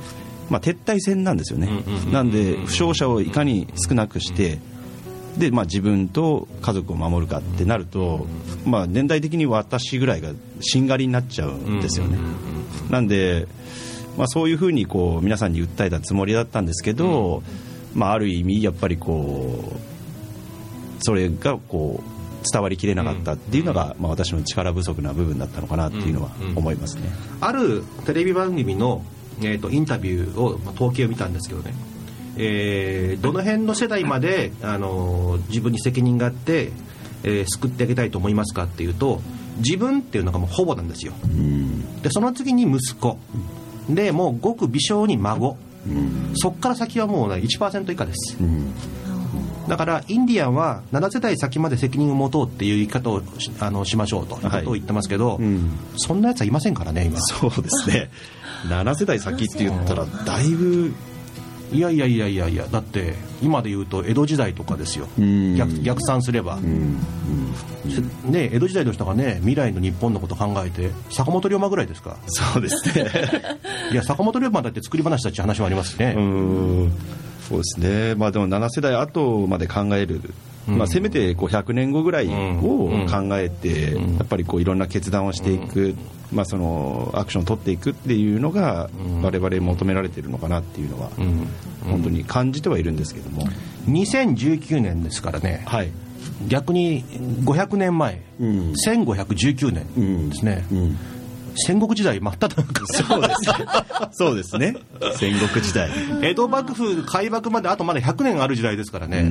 [0.48, 1.68] まあ、撤退戦なんですよね。
[2.10, 4.58] なんで負傷者をいかに少なくして
[5.36, 8.26] で、まあ、自分と家族を守るかってなると、
[8.64, 12.18] まあ、年代的に私ぐらいがしんがりになっちゃうんですよね。
[12.90, 13.46] なんで、
[14.16, 17.42] まあ、そういうふうにこう皆さんに訴えたつもりだったんですけど、
[17.94, 19.92] まあ、ある意味やっぱりこう
[21.00, 22.12] それがこう
[22.50, 27.02] 伝わりきれなかったっていうのが、まあ、私の力不足な部分だったのかなっていうのは思いますね。
[27.40, 29.04] あるテレビ番組の、
[29.40, 31.72] えー、とインタビューを、まあ統計を見たんですけどね、
[32.36, 36.72] えーどの辺の世代まで、あのー自分に責任があって、
[37.24, 39.20] えー救ってあげたいと思いますかっていうと
[39.58, 41.12] 自分っていうのがもうほぼなんですよ。
[42.02, 43.18] でその次に息子。
[43.88, 45.56] でもうごく微小に孫。
[46.34, 48.36] そっから先はもう、ね、1%以下です。
[49.68, 54.38] だからインディアンは7世代先まで責任を持とうっていう言い方をしあのしましょうとい。
[54.38, 55.70] うことを言ってますけど、ん。
[55.96, 57.20] そんなやつはいませんからね今。
[57.20, 58.10] そうですね。
[58.68, 60.94] 7世代先って言ったらだいぶ
[61.72, 65.08] いやいやいやいやいやだって今で言うと江戸時代とかですよ。
[65.20, 65.56] ん。
[65.56, 66.58] 逆逆算すれば、
[68.24, 72.16] ね、江戸時代の人がね未来の日本のこと考えて坂本龍馬ぐらいですか？
[72.26, 73.10] そうですね。
[73.90, 76.92] いや坂本龍馬だって作り話だって話もありますしね、うん。
[77.48, 80.20] そうですね、まあ、でも7世代後まで考える、
[80.66, 85.94] まあ、せめてこう100年後ぐらいを考えて、やっぱりこういろんな決断をしていく、
[86.32, 88.88] まあ、そのアクションを取っていくっていうのが、
[89.22, 91.10] 我々求められているのかなっていうのは、
[91.84, 93.46] 本当に感じてはいるんですけども、
[93.86, 95.62] 2019年ですからね。
[95.66, 95.90] はい、
[96.48, 98.72] 逆に500年前、うん。
[98.72, 100.98] 1519年ですね、うん、
[101.56, 102.86] 戦国時代真っ只中。
[102.86, 103.66] そうですね、
[104.12, 104.76] そうですね、
[105.16, 105.90] 戦国時代。
[106.22, 109.30] 江戸幕府開幕まであとまだ100年ある時代ですからね、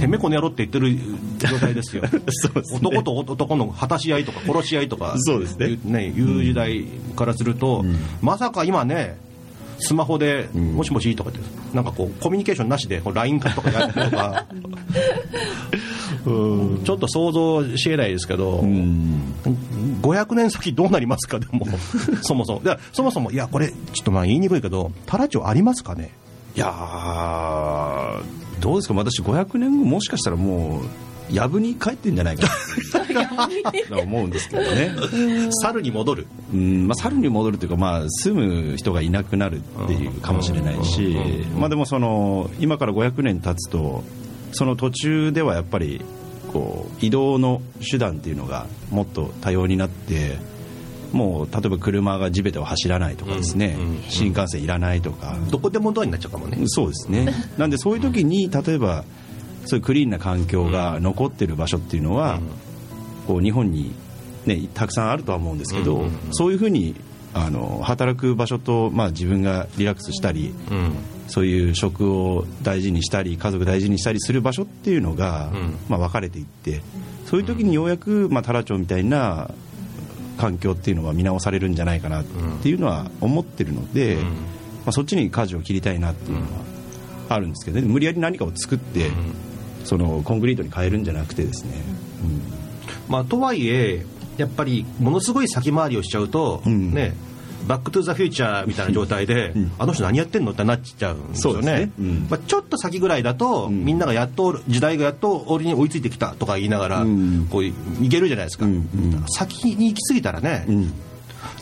[0.00, 0.96] てめえこの野郎って言ってる
[1.38, 2.02] 状態ですよ。
[2.28, 2.80] そうですね。
[2.82, 5.78] 男と男の果たし合いとか殺し合いとかそうですね。
[5.84, 6.84] ねいう時代
[7.16, 7.84] からすると、
[8.20, 9.16] まさか今ね
[9.78, 11.40] スマホで「もしもし」とかって
[11.74, 14.46] なんかこうコミュニケーションなしで LINE 化とかやったりとか
[16.24, 21.66] ちょっと想像しえないですけど、500年先どうなりますかでも
[22.22, 22.62] そもそも。
[22.62, 26.10] いやそもそもいやこれちょっとまあ言いにくいけどタラ町ありますかね？
[26.56, 28.22] いやー
[28.60, 28.94] どうですか？
[28.94, 30.82] 私500年後もしかしたらもう
[31.34, 33.44] やぶに帰ってんじゃないかな。
[33.70, 34.94] って思うんですけどね。
[35.62, 36.26] 猿に戻る。
[36.52, 41.16] うん、まあ、猿に戻るというか、まあ、住む人がいなくなるっていうかもしれないし、
[41.58, 44.04] まあ、でもその今から500年経つと
[44.52, 46.00] その途中ではやっぱり
[46.52, 50.38] こう移動の手段っていうのがもっと多様になって
[51.12, 53.76] もう例えば車が地べたを走らないとかですね、
[54.08, 56.58] 新幹線いらないとか、どこでもドアになっちゃうかもね。
[56.66, 57.32] そうですね。
[57.56, 59.04] なんでそういう時に例えば
[59.66, 62.40] そういうクリーンな環境が残ってる場所っていうのは、
[63.26, 63.94] こう日本に、
[64.46, 66.94] ね、たくさんあるとは思うんですけど、そういうふうに
[67.32, 70.54] あの働く場所と、まあ、自分がリラックスしたり、
[71.26, 75.50] そういう食を大事にしたり家族大事にしたりする場所っていうのが、
[75.88, 76.82] まあ、分かれていって
[77.26, 79.50] そういう時にようやく、まあ、太良町みたいな
[80.36, 82.24] 環境っていうのは見直されるんじゃないかなっ
[82.62, 86.46] ていうのは思ってるので、まあ、そっちに舵を切りたいなっていうのは
[87.30, 87.86] あるんですけどね。
[87.86, 89.10] 無理やり何かを作って、
[89.84, 91.72] そのコンクリートに変えるんじゃなくてですね、
[93.08, 94.04] まあとはいえ
[94.36, 97.14] やっぱりものすごい先回りをしちゃうと、ね
[97.66, 101.86] バック・トゥ・ザ・フューチャーみたいな状態で、あの人何やってんのってなっちゃうんですよね。
[101.86, 101.92] ね。
[101.98, 102.26] うん。
[102.28, 107.06] まあ、ちょっと先ぐらいだと、みんながやっと時代がやっと俺に追いついてきたとか言いながら、
[107.50, 107.72] こうい
[108.10, 108.66] けるじゃないですか、
[109.28, 110.66] 先に行き過ぎたらね、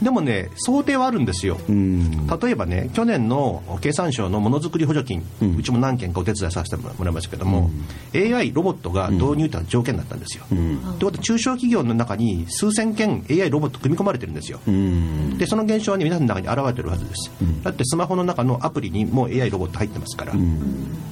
[0.03, 5.25] でもね想定はあるんですよ、例えばね去年の経産省のものづくり補助金、
[5.57, 7.71] うちも何件かお手伝いさせてもらいましたけども、
[8.15, 14.61] AI ロボットが導入というのは条件だったんですよ、ということは中小企業の中に数千件 AI ロボット組み込まれてるんですよ、
[15.39, 17.31] でその現象は、ね、皆さんの中に現れてるはずです、
[17.63, 20.37] だってスマホの中のアプリにもう AI ロボット入ってますから、っ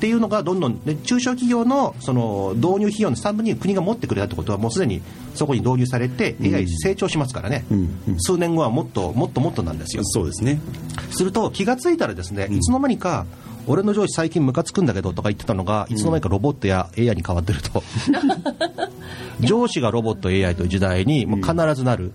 [0.00, 5.02] ていうのがどんどん、ね、中小企業のその導入費用の3分に国が持ってくれたってことはもうすでに
[5.34, 7.64] そこに導入されて AI 成長しますからね、
[8.18, 10.04] 数年後はもっともっともっとなんですよ。
[10.04, 10.60] そうですね。
[11.10, 13.26] すると気がついたらですね、いつの間にか
[13.66, 17.82] 俺の上司最近ムカつくんだけどとか言ってたのがいつの間にかロボットや AI に変わってると。
[19.40, 22.12] 上司がロボット AI という時代にもう必ずなる、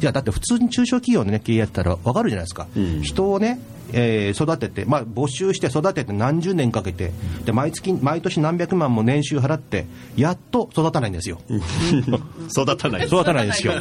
[0.00, 2.66] いやだって普通に中小企業の、ね、経営やってたら分かるじゃないですか、
[3.02, 3.60] 人をね、
[3.92, 7.12] えー育てて、まあ、募集して育てて何十年かけて
[7.44, 9.86] で毎月毎年何百万も年収払って
[10.16, 11.40] やっと 育たないんですよ、
[12.56, 13.06] 育たない。
[13.06, 13.74] 育たないですよ。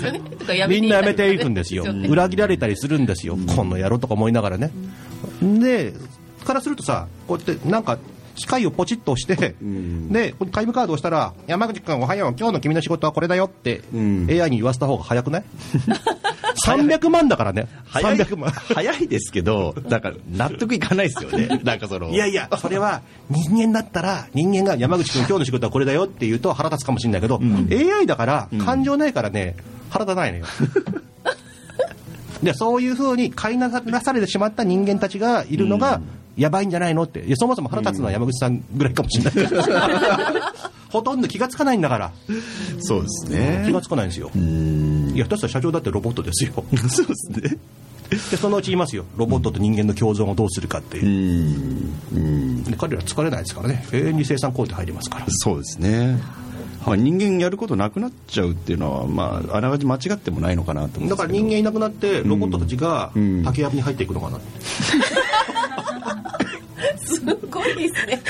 [0.68, 1.86] みんな辞めていくんですよ。
[2.08, 3.70] 裏切られたりするんですよ、こん。
[3.70, 4.72] な野郎とか思いながらね。
[5.42, 5.94] で
[6.50, 8.00] からするとさこうやってなんか
[8.40, 15.44] 機械をポチッと押して、でタイムカードを押したら山口君おはよう今日の君の仕事はこれだよって、AI に言わせた方が早くない
[16.66, 17.68] ？300万だからね。
[17.86, 18.18] 早い。
[18.18, 18.52] 300万。
[18.52, 21.60] 早いですけどなんか納得いかないですよね。
[21.64, 22.10] なんかその。
[22.10, 29.56] いやいや、それは人間だったら、人間が山口君、今日の仕事はこれだよって言うと腹立つかもしれないけど、AI だから、感情ないからね、
[29.90, 30.46] 腹立たないのよ。
[32.44, 36.02] でそういうふうに飼いなされてしまった人間たちがいるのが、
[36.40, 37.20] やばいんじゃないのって。
[37.22, 39.34] いやそもそも腹立つのは山口さんぐらいかもしれない。
[39.34, 39.62] け ど
[40.90, 42.12] ほとんど気がつかないんだから。
[42.80, 43.64] そうですね。
[43.66, 44.32] 気がつかないんですよ。
[44.36, 46.52] いや下手したら社長だってロボットですよ。
[46.90, 47.58] そうですね。
[48.32, 49.06] でそのうち言いますよ。
[49.18, 53.86] ロボットと人間の共存をどうするかっていう、で彼ら疲れないですからね。
[53.92, 55.26] 永遠に生産工程入りますから。
[55.30, 56.20] そうですね。
[56.86, 63.44] まあ、人間やることなくなっちゃうっていうのは、まあ、あながち間違ってもないのかなと思うんだから人間いなくなってロボットたちがん。
[63.44, 64.48] 竹やぶに入っていくのかなって
[67.10, 68.22] すごいですね。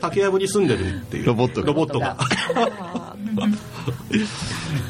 [0.00, 1.26] 竹やぶに住んでるっていう。
[1.26, 1.66] ロボットが。
[1.66, 2.16] ロボットが。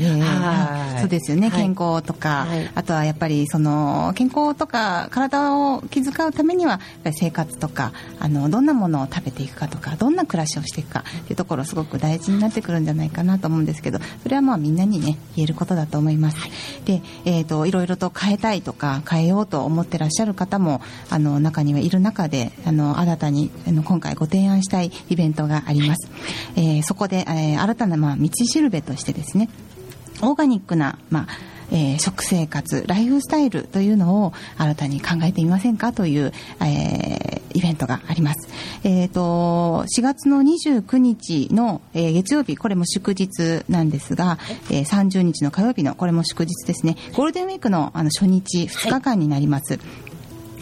[1.01, 1.61] そうですよね、はい。
[1.63, 2.71] 健康とか、はい。
[2.75, 6.81] あとはやっぱりその健康とか体を気遣うためには
[7.13, 16.37] 生活とかあのどんなものを食べていくかとかどんな暮らしをしていくかっていうところすごく大事になってくるんじゃないかなと思うんですけどそれはまあみんなにね言えることだと思います。
[16.85, 20.81] で、えー、といろいろと変えたいとか変えようと思ってらっしゃる方も
[21.11, 26.11] あの中にはいる中であの新たにあの今回ご提案したいイベントがあります。
[26.57, 29.49] えーそこで、えー新たな、まあ、道しるべとしてですね
[30.23, 31.27] オーガニックな、まあ
[31.71, 38.49] えー食生活、ライフスタイルというのを新たに考えてみませんかという、えーイベントがあります。
[38.85, 44.39] えーと、4月の29日の、えー月曜日、これも祝日なんですが、
[44.71, 49.79] えー30日の火曜日の、これも祝日ですね、ゴールデンウィークのあの初日、2日間になります。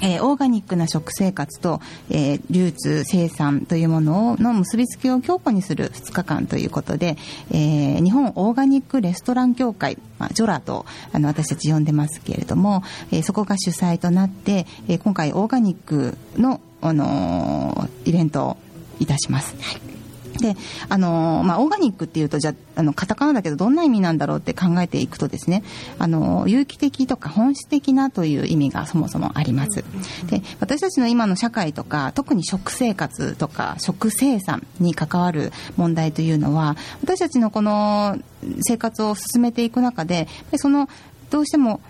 [0.02, 1.80] えーオーガニックな食生活と、
[2.10, 7.16] えー流通生産というものをの結びつきを強固にする2日間ということで、
[7.50, 18.56] えー日本オーガニックレストラン協会、まあ、ジョラとあの私たち呼んでますけれども、えそこが主催となって、え今回オーガニックの、あのイベントを
[19.00, 19.54] いたします。
[19.60, 19.95] はい
[20.38, 20.56] で
[20.88, 25.62] あのまあ、オーガニックっていうとじゃあのカタカナだけどどんな意味なんだろうって考えていくとですね
[25.98, 29.84] あの有機的とか本質的なという意味がそもそもあります。
[30.28, 38.18] で私たちの今の社会とか特に食生活とか食生産に関わる問題というのは私たちのこの
[38.60, 40.88] 生活を進めていく中でその
[41.30, 41.80] どうしても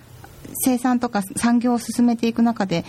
[0.65, 2.85] 生産とか産業を進めていく中で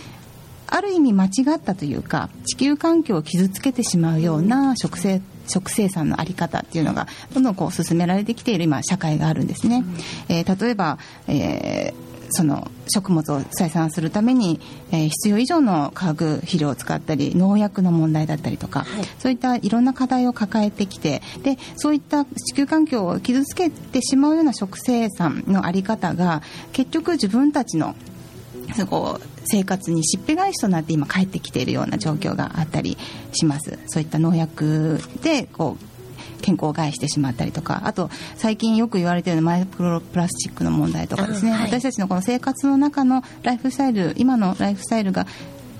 [0.66, 9.84] ある意味間違ったというか地球環境を傷つけてしまうような食生活食生産のあり方っていうのがどんどんこう進められてきている今社会があるんですね。
[10.28, 18.84] えー例えば、えーその食物を採算するために、えー必要以上の化学肥料を使ったり農薬の問題だったりとか、
[19.18, 27.94] そういったいろんな課題を抱えてきてでそういった地球環境を傷つけてしまうような食生産のあり方が結局自分たちの
[28.76, 32.96] そこ生活にしっぺ返しとなって今帰ってきているような状況があったり
[33.32, 33.78] します。
[33.86, 37.82] そういった農薬でこう健康を害してしまったりとか。
[37.84, 41.66] あと最近よく言われているマイクロプラスチックの問題とかですね、あはい。
[41.66, 45.26] 私たちのこの生活の中のライフスタイル今のライフスタイルが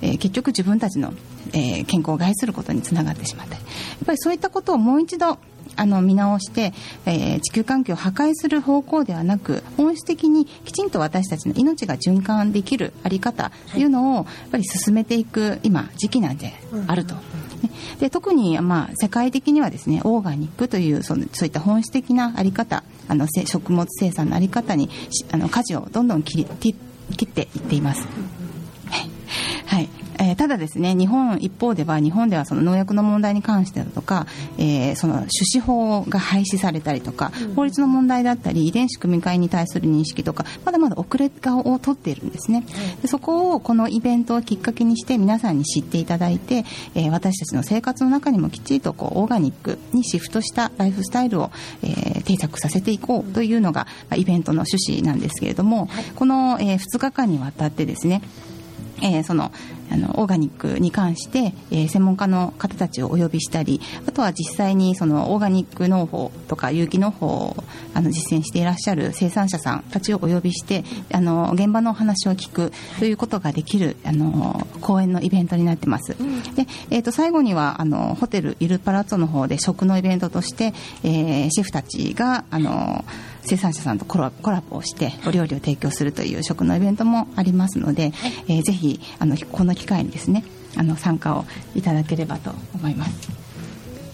[0.01, 1.13] えー結局自分たちの、
[1.53, 3.61] えー健康を害することにつながってしまったり。
[3.61, 3.67] や
[4.03, 5.39] っぱりそういったことをもう一度
[5.79, 6.73] あの見直して、
[7.07, 16.53] えー地球環境を破壊する方向ではなく本質的にきちんと私たちの命が循環できるあり方というのをやっぱり進めていく今時期なんで
[16.87, 17.15] あると。
[17.15, 17.21] ね。
[18.01, 26.75] で特に、まあ、世界的にはですねオーガニックというそのそういった本質的なあり方あのせ食物生産のあり方にしあの舵をどんどん切り切
[27.17, 28.07] 切っていっています。
[29.67, 34.27] はいえーただですね日本一方では日本ではその農薬の問題に関してだとか、
[34.57, 42.65] えーその種子法が廃止されたりとか、法律の問題だったり遺伝子組み換えに対する認識とかまだまだ遅れを取っているんですね、
[43.03, 51.51] でそこをこのイベントをきっかけにして皆さんに知っていただいて、えー私たちの生活の中にもきっちりとこうオーガニックにシフトしたライフスタイルを、
[51.83, 58.21] えー定着させていこうというのがまあイベントの趣旨なんですけれども、この、え2日間にわたってですね
[59.03, 59.53] えーその
[59.91, 76.17] あのオーガニックに関して、えー専門家の方たちをお呼びしたりあとは実際にそのオーガニック農法とか有機農法をあの実践していらっしゃる生産者さんたちをお呼びしてあの現場のお話を聞くということができるあの講演のイベントになってます。
[76.55, 83.05] でえー、と最後にはあのホテルイルパラッツォの方で食のイベントとして、えーシェフたちがあの
[83.49, 88.13] 生産者さんとコラコラボをしてお料理を提供するという食のイベントもありますので、
[88.47, 90.45] えーぜひあのこの機会にですね
[90.77, 93.48] あの参加をいただければと思います。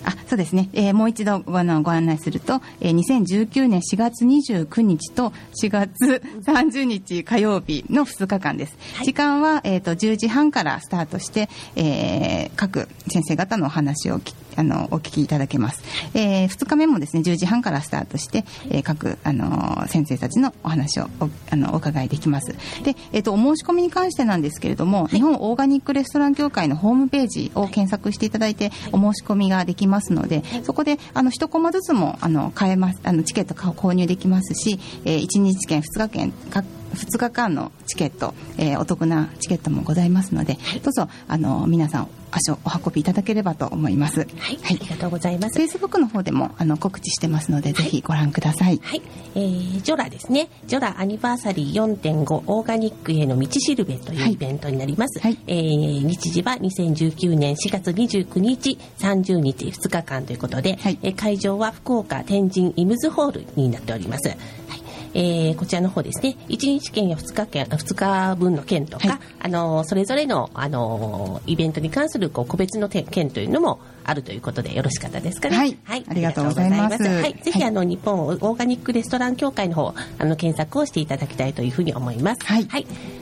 [0.04, 15.82] あそうですね、えーもう一度ごあのご案内すると、えー2019年4月29日と4月30日火曜日の2日間です、時間は、えー、と10時半からスタートして、えー各先生方のお話をきあのお聞きいただけます、
[16.14, 22.52] え2日目もですね10時半からスタートして、えー各、あの先生たちのお話をおあのお伺いできます。
[22.84, 36.64] で、えー、とお申し込みに関してなんですけれども、日本オーガニックレストラン協会のホームページを検索していただいてお申し込みができますますのでそこであの1コマずつもあの買えますあのチケット購入できますし、え1日券2日券か
[36.94, 44.26] 2日間のチケット、えーお得なチケットもございますので、どうぞあの皆さん足をお運びいただければと思います。
[44.38, 45.58] はい、ありがとうございます。
[45.58, 48.80] Facebook の方でもあの告知してますので、ぜひご覧ください。
[48.82, 49.02] はい、
[49.34, 50.48] えー、ジョラですね。
[50.66, 55.20] ジョラアニバーサリー4.5オーガニックへの道しるべというイベントになります。
[55.20, 64.28] はいえー日時は2019年4月29日、30日2日間ということで、はいえー会場は福岡天神イムズホールになっております。
[64.28, 64.83] はい
[65.14, 69.18] えーこちらの方ですね、1日券や2日券、2日分の券とか、はい。
[69.40, 75.56] あのーそれぞれの、あのーイベントに関するこう個別の券券というのもあるということでよろしかったですかね。
[75.56, 76.04] はい。
[76.08, 77.02] ありがとうございます。
[77.02, 77.68] はい、ぜひ、はい。
[77.68, 82.44] あの日本オーガニックレストラン協会の方あの検索をしていただきたいというふうに思います。
[82.44, 82.66] はい。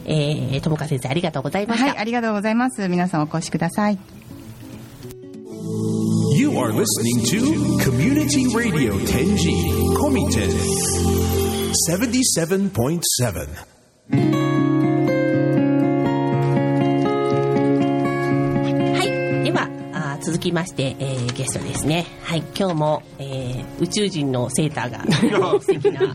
[0.06, 1.86] えー、友川先生ありがとうございました。
[1.86, 2.88] はい、ありがとうございます。
[2.88, 4.21] 皆さんお越しください。
[5.66, 9.54] You are listening to Community Radio Tenji
[9.96, 10.50] Komiten
[11.88, 13.46] 77.7.
[18.92, 22.06] はい、ではあー続きまして、えーゲストですね。
[22.24, 25.04] はい、今日も、えー宇宙人のセーターが
[25.60, 26.00] 素敵な、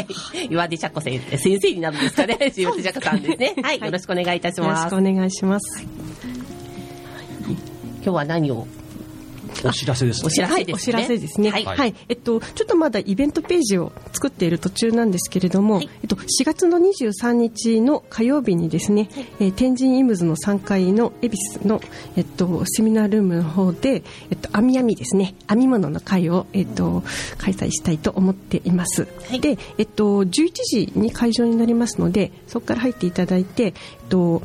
[0.00, 0.06] い、
[0.50, 3.54] 岩出茶子先生先生になるんですかね、 岩出茶子さんですね。
[3.62, 4.88] はい、よろしくお願いいたしよろます。
[4.88, 5.86] しくお願いします。
[8.02, 8.66] 今日は何を？
[9.64, 10.74] お知らせですお知らせですね。
[10.74, 11.50] お知らせですね。
[11.50, 11.64] はい。
[11.64, 15.90] はい、えっと、ちょっとまだイベントページを作っている途中なんですけれども、はい。
[16.02, 21.80] えっと、4月の23日の火曜日にですね、えー天神イムズの3階の恵比寿の、
[22.16, 27.02] えっと、セミナールームの方で、えっと、編み編みですね、編み物の会を、えっと、
[27.38, 29.08] 開催したいと思っています。
[29.28, 29.40] はい。
[29.40, 33.72] で、えっと、11時に会場になりますので、そこから入っていただいて、えっ
[34.08, 34.42] と、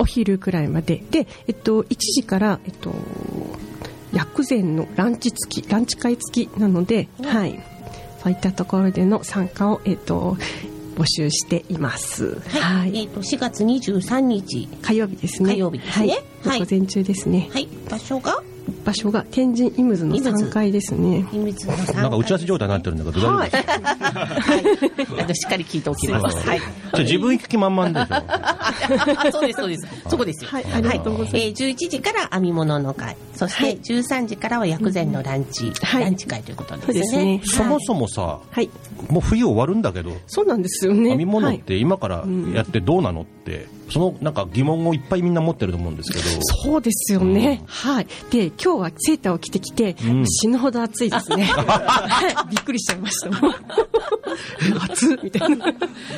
[0.00, 1.02] お昼くらいまで。
[1.10, 2.92] で、えっと、1時から、えっと、
[4.12, 7.62] 薬膳のランチ付きランチ会付きなので、はい、
[8.22, 10.36] そういったところでの参加を、えっと、
[10.96, 12.40] 募集しています。
[12.48, 15.52] はい、えっ、と4月23日、火曜日ですね。
[15.52, 16.06] 火曜日ですね。
[16.08, 16.48] はい。
[16.48, 16.60] はい。
[16.60, 17.48] 午前中ですね。
[17.52, 18.42] はい、場所が？
[18.84, 21.26] 場所が天神イムズのイムズ3階ですね。
[21.30, 25.14] 秘密の3なんか打ち合わせ状態になってるんだけど、大丈夫はいですか、。
[25.16, 26.36] はい、しっかり聞いておきます。
[26.46, 26.58] はい。
[26.58, 28.06] じゃあ自分行く気満々でしょ。
[28.10, 28.74] あ
[29.32, 29.86] そうですそうです。
[30.08, 30.50] そこですよ。
[30.50, 37.42] はいありがとうございますえー、11時から編み物の会、そしてはい13時からは薬膳のランチ、はいランチ会ということですそうですねね。
[37.44, 38.70] そもそもさ、はい。
[39.08, 41.10] もう冬終わるんだけど、そうなんですよね。
[41.10, 42.24] 編み物っはいて今から
[42.54, 48.06] やってどうなのって、そのなんか疑問をいっぱいみんな持ってると思うんですけど、そうですよね、はい。
[48.30, 51.44] で、今日はセーターを着てきて、うん死ぬほど暑いですね。
[51.44, 53.30] は いびっくりしちゃいました。
[53.30, 53.52] も う
[54.84, 55.66] 暑っみたいな。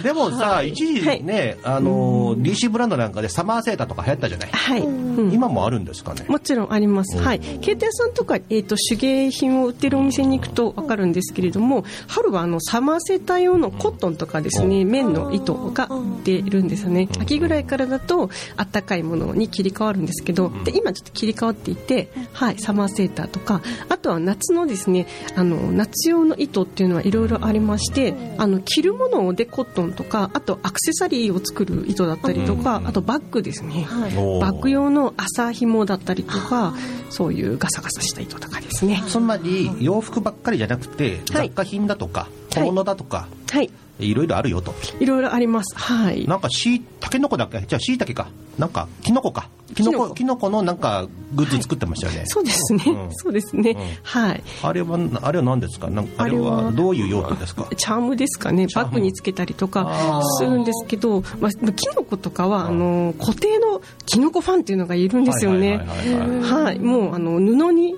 [0.03, 4.81] でもさ、一時ね、あの DC ブランドなんかでサマーセーターとか流行ったじゃない、はい。
[4.81, 6.25] うん今もあるんですかね？
[6.29, 7.19] もちろんあります。
[7.19, 7.41] はい。
[7.43, 17.09] 携帯屋さんとか、えっ、と、手芸品を売ってるお店に行くとわかるんですけれども、春はあの、サマーセーター用のコットンとかですね、綿の糸が売ってるんですよね。
[17.21, 25.07] 秋ぐらいからだと、あったかいものに切り替わるんですけど、で、今ちょっと切り替わっていて、はい、サマーセーターとか、あとは夏のですね、
[25.37, 33.87] あの、夏用の糸っていうのはいろいろありまして、あの、着るものでコットンとか、あとアクセサリーを作る糸だったりとか、あとバッグですね。
[34.17, 34.41] おー。
[34.41, 36.75] バッグ用の麻紐だったりとか
[37.11, 44.75] そういうガサガサした糸とかですねつまり洋服ばっかりじゃなくて、はい雑貨品だとか小物だとか、はいい、ろいろあるよと。
[45.01, 45.77] いろいろあります。
[45.77, 46.27] はい。
[46.27, 47.61] なんかしいたけのこだっけ？
[47.61, 48.29] じゃあしいたけか。
[48.59, 49.49] なんかきのこか。
[49.75, 53.09] きのきのここきのこのなんかグッズ作ってましたよね、 そうですね、うん。
[53.13, 53.77] そうですね、ん。
[54.03, 54.43] はい。
[54.63, 55.89] あれはあれは何ですか？
[55.89, 57.67] なんかあれはどういう用途ですか？
[57.75, 58.67] チャームですかね。
[58.75, 65.79] バッグにつけたりとかするんですけど、まあ、キノコとかはあの固定のキノコファンっていうのがいるんですよね。
[65.79, 66.63] はいはいはいはい。
[66.65, 66.79] はい。
[66.79, 67.97] もうあの布に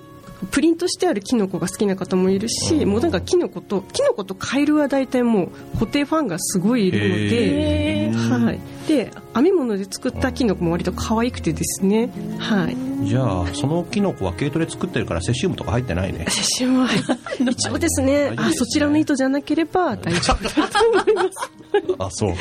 [0.51, 12.77] プリントしてあるキノコが好きな方もいるし、もうなんかキノコとキノコとカエルは大体もう固定ファンがすごいいるので、はい、で編み物で作ったキノコも割と可愛くてですね、はい、
[13.07, 16.27] じゃあそのキノコは毛糸で作ってるからセシウムとか入ってないね。
[16.29, 16.89] 写真は。
[17.51, 18.33] 一応ですね。
[18.37, 21.29] あそちらの糸じゃなければ大丈夫だと思います。
[21.99, 22.35] あそう。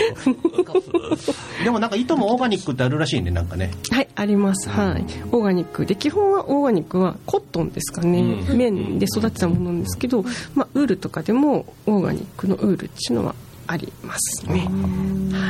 [1.63, 3.71] でもなんか糸もオーガニックってあるらしいねなんかね。
[3.89, 4.69] はい、あります。
[4.69, 5.05] はい。
[5.31, 5.85] オーガニック。
[5.85, 8.21] で、基本はオーガニックはコットンですかね。
[8.53, 10.23] 綿で育てたものなんですけど、
[10.55, 13.35] まあ、ウールとかでもオーガニックのウールっていうのは
[13.67, 14.65] ありますね。
[14.65, 14.69] は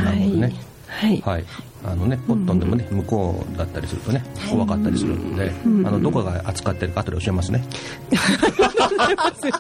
[0.04, 0.40] なるほどい。
[0.40, 1.22] ねはい。
[1.22, 1.46] はい、
[1.84, 7.64] あのね、コットンでもね、向こうだったりするとね、怖かったりするんで、あのどこが扱ってるか後で教えますね。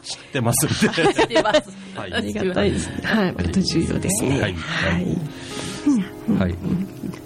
[0.03, 1.27] 知ってますんで。
[1.27, 1.61] 出ます。
[1.95, 2.95] はいありがたいですね。
[3.03, 3.33] はい。
[3.35, 4.41] 割と重要ですね。
[4.41, 5.33] はいはい。
[6.39, 6.55] はい。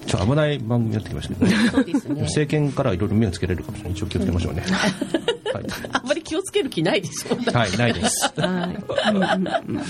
[0.07, 1.51] ちょっと危ない番組になってきましたね。
[1.71, 2.21] そうですね。
[2.23, 3.93] 政権からいろいろ目をつけられるかもしれない。
[3.93, 4.63] 一応気をつけましょうね。
[5.53, 5.65] はい。
[5.91, 7.35] あんまり気をつける気ないでしょ。
[7.51, 8.31] はい、ないです。
[8.35, 9.13] はい。
[9.13, 9.81] うんうんうん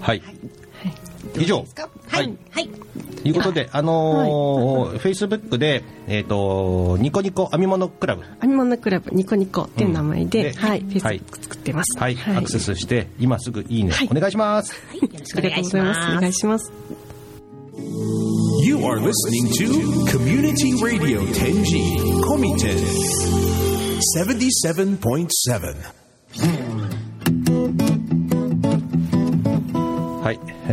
[0.00, 0.22] はい。
[1.38, 1.60] 以上。
[1.62, 1.88] ですか？
[2.08, 2.36] はい。
[2.50, 2.68] はい。
[2.68, 3.30] とい。
[3.32, 10.54] うことで、あのー、フェイスブックで、えっ、と、ニコニコ編み物クラブ、編み物クラブニコニコっていう名前で、うん。
[10.54, 11.18] ではい、フェイスブはい。
[11.20, 11.98] ック作ってます。
[11.98, 14.08] はい、アクセスして、今すぐいいね、はい。
[14.10, 14.72] お願いします。
[14.72, 14.78] よ
[15.18, 16.00] ろしくありがとうごお願いしざいます。
[16.16, 16.72] お願いします。
[18.62, 19.66] You are listening to
[20.10, 22.76] Community Radio Tenji Komiten
[24.16, 26.69] 77.7.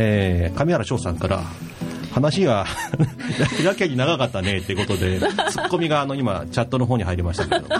[0.00, 1.42] えー、上原翔さんから、
[2.12, 2.66] 話が
[3.62, 5.26] やけに長かったねっていうことで、ツ
[5.58, 7.74] ッコミがあの今、チャットの方に入りましたけど、ね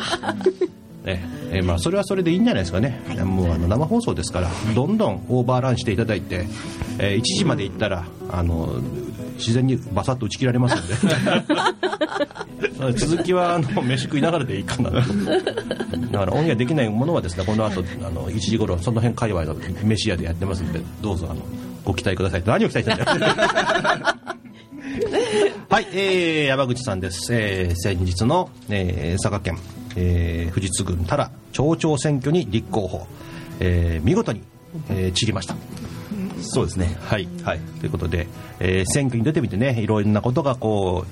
[1.50, 6.46] えーまあ、それはそれでいいんじゃないですかね、もうあの生放送ですから、どんどんオーバーランしていただいて、
[6.98, 8.80] えー1時まで行ったら、あの
[9.36, 10.94] 自然にバサッと打ち切られますんで、
[12.98, 19.54] 続きはあの飯食いながらでいいかなと、だからオンエアできないものはですねこの後あの1時頃その辺界隈の
[19.84, 21.40] 飯屋でやってますんで、どうぞあの
[21.88, 22.42] ご期待ください。
[22.44, 23.18] 何を期待してんだよ
[25.70, 27.34] はい、えー、山口さんです。
[27.34, 29.58] えー、先日の、えー、佐賀県、
[29.96, 33.06] えー、富士津郡多良町長選挙に立候補、
[33.60, 34.42] えー、見事に、
[34.90, 35.56] えー、散りました。
[36.42, 38.26] そうですねはい、はい、ということで、
[38.60, 41.06] えー選挙に出てみてね、いろんなことがこ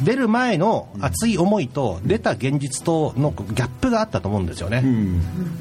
[0.00, 4.84] う、出る前の熱い思いと、出た現実とのギャップがあったと思うんですよね。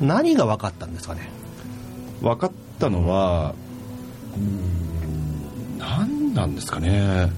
[0.02, 1.30] 何が分かったんですかね。
[2.22, 3.56] 分かったのは
[4.38, 5.80] うん。
[5.80, 7.32] 何なんですかね。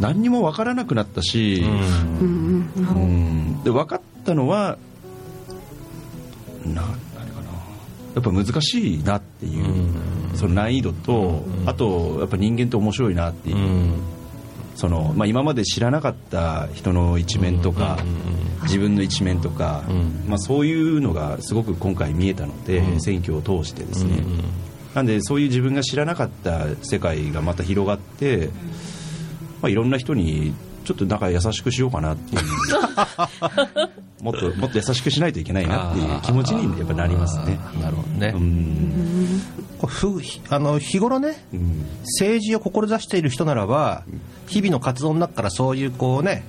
[0.00, 1.64] 何にも分からなくなったし、
[2.20, 3.62] うん。
[3.64, 4.78] で分かったのは
[6.64, 7.50] な何かな。
[8.14, 9.64] やっぱ難しいなっていう、
[10.34, 13.56] その難易度と、あとやっぱ人間って面白いなっていう、
[14.74, 17.98] そのまあ、今まで知らなかった人の一面とか、
[18.64, 19.84] 自分の一面とか、
[20.28, 24.22] まあ、そういうのがすごく今回見えたので、選挙を通してですね、
[24.96, 28.48] なんでそういう自分が知らなかった世界がまた広がって、
[29.60, 30.54] まあ、いろんな人に
[30.86, 32.42] ちょっとなんか優しくしようかなっていう。
[34.24, 37.60] もっともっと優しくしないといけないなっていう気持ちにやっぱなりますね。
[37.78, 38.32] なるほどね。
[38.34, 39.42] うん。
[39.78, 41.84] こうふあの日頃ね、うん。
[42.04, 44.04] 政治を志している人ならば、
[44.46, 46.42] 日々の活動の中からそういうこうね、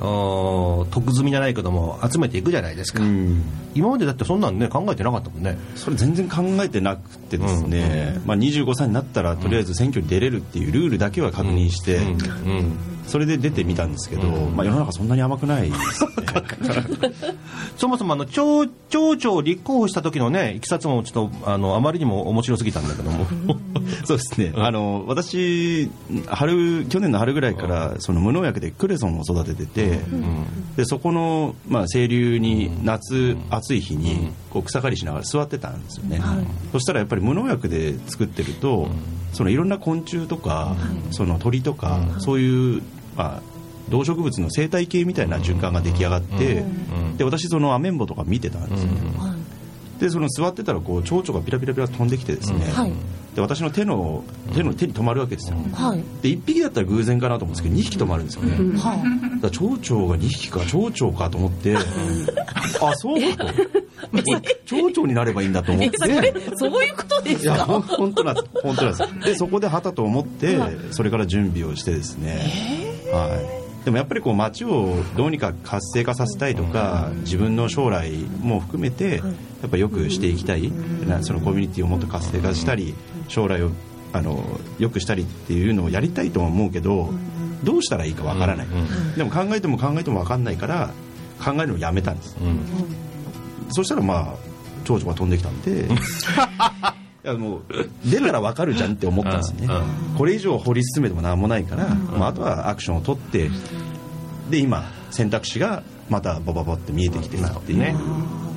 [0.00, 3.02] おー得済みじゃないけども、集めていくじゃないですか。
[3.02, 3.42] うん。
[3.74, 5.58] 今までだってそんなんね、考えてなかったもんね。
[5.76, 12.78] それ全然考えてなくてですね、まあ、25歳になったらとりあえず選挙に出れるっていうルールだけは確認して、うん。
[13.08, 16.10] それで出てみたんですけど、まあ、世の中そんなに甘くないですね。
[17.76, 23.26] そもそもあの町町長を立候補した時のねいきさつもちょっとあのあまりにも面白すぎたんだけども。
[24.04, 25.90] そうですね、あの私
[26.26, 29.87] 春去年の春ぐらいからその無農薬でクレソンを育ててて、
[30.76, 36.20] でそこの、まあ、清流に夏暑い日にこう草刈りしながら座ってたんですよね、
[36.72, 38.88] そしたらやっぱり無農薬で作ってると、
[39.32, 40.76] そのいろんな昆虫とか、
[41.10, 42.82] その鳥とか、そういう、
[43.16, 43.42] まあ、
[43.90, 46.64] 動植物の生態系みたいな循環が出来上がって、
[47.16, 48.90] で私そのアメンボとか見てたんですよ、
[49.98, 52.92] でその座ってたらこう蝶々がピラピラピラ飛んできてですね、はい。
[53.34, 54.24] で私の手の
[54.54, 56.04] 手の手に止まるわけですよ、はい。
[56.22, 59.40] で1匹だったら偶然かなと思うんですけど2匹止まるんですよね、はい。
[59.40, 61.76] だから蝶々が2匹か蝶々かと思って
[62.80, 63.52] あそうかと。
[64.64, 65.96] 蝶々になればいいんだと思って。
[66.56, 68.46] そういうことですいやかほん本当なんです。
[68.62, 69.20] 本当なんです。
[69.30, 70.58] でそこで旗と思って
[70.92, 72.40] それから準備をしてですね、
[73.12, 73.26] は
[73.64, 78.12] い、でもやっぱりこう街をどうにか活性化させたいとか自分の将来
[78.42, 79.22] も含めて
[79.62, 80.70] やっぱ良くしていきたい。
[81.06, 82.94] なそのコミュニティをもっと活性化したり
[83.28, 83.70] 将来を
[84.12, 84.44] あの
[84.78, 87.08] 良くしたりっていうのをやりたいとは思うけど
[87.64, 88.66] どうしたらいいかわからない。
[89.16, 90.90] でも考えても考えても分かんないから
[91.42, 92.36] 考えるのをやめたんです。
[93.70, 94.34] そしたらまあ
[94.84, 95.88] 蝶々が飛んできたんでい
[97.24, 97.62] やもう
[98.04, 99.68] 出たら分かるじゃんって思ったんですね。
[100.16, 103.50] これ以上掘り進めても何もないから、まあ、あとはアクションを取って
[104.50, 107.78] で今選択肢がまたバババって見えてきてるっていう。
[107.78, 107.94] ね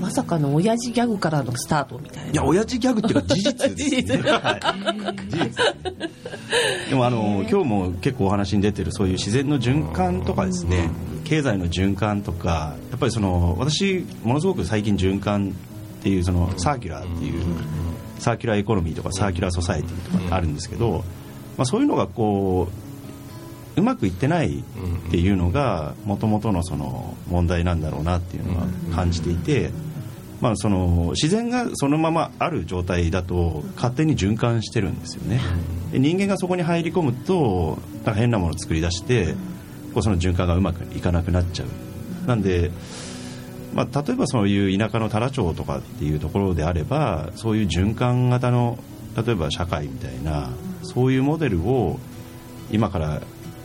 [0.01, 2.31] まさかの親父ギャグからのスタートみたいな。
[2.31, 4.23] いや親父ギャグっていうか事実ですね。
[4.31, 5.29] はい。
[5.29, 10.89] 事実でもあの今日も結構お話に出てるそういう自然の循環とかですね。
[11.23, 15.53] 経済の循環とかやっぱりその私ものすごく最近循環
[15.99, 17.43] っていうその circular っていう
[18.21, 21.03] circular economy とか circular society とかあるんですけど、
[21.57, 22.69] まあ、そういうのがこ
[23.75, 24.63] ううまくいってないっ
[25.11, 29.71] ていうのがもともとのその問題なんだろうなっていうのは感じていて、
[30.39, 35.39] まあ、その自然がそのままある状態だと勝手に循環してるんですよね。
[35.91, 39.33] で人間がそこに入り込むとなんか変なものを作り出して
[39.93, 41.67] こうその循環がうまくいかなくなっちゃう。
[42.27, 42.71] なんで、
[43.73, 48.77] まあ、例えばそういう田舎の太良町とかっていうところであればそういう循環型の
[49.15, 50.49] 例えば社会みたいな
[50.83, 51.99] そういうモデルを
[52.71, 53.21] 今から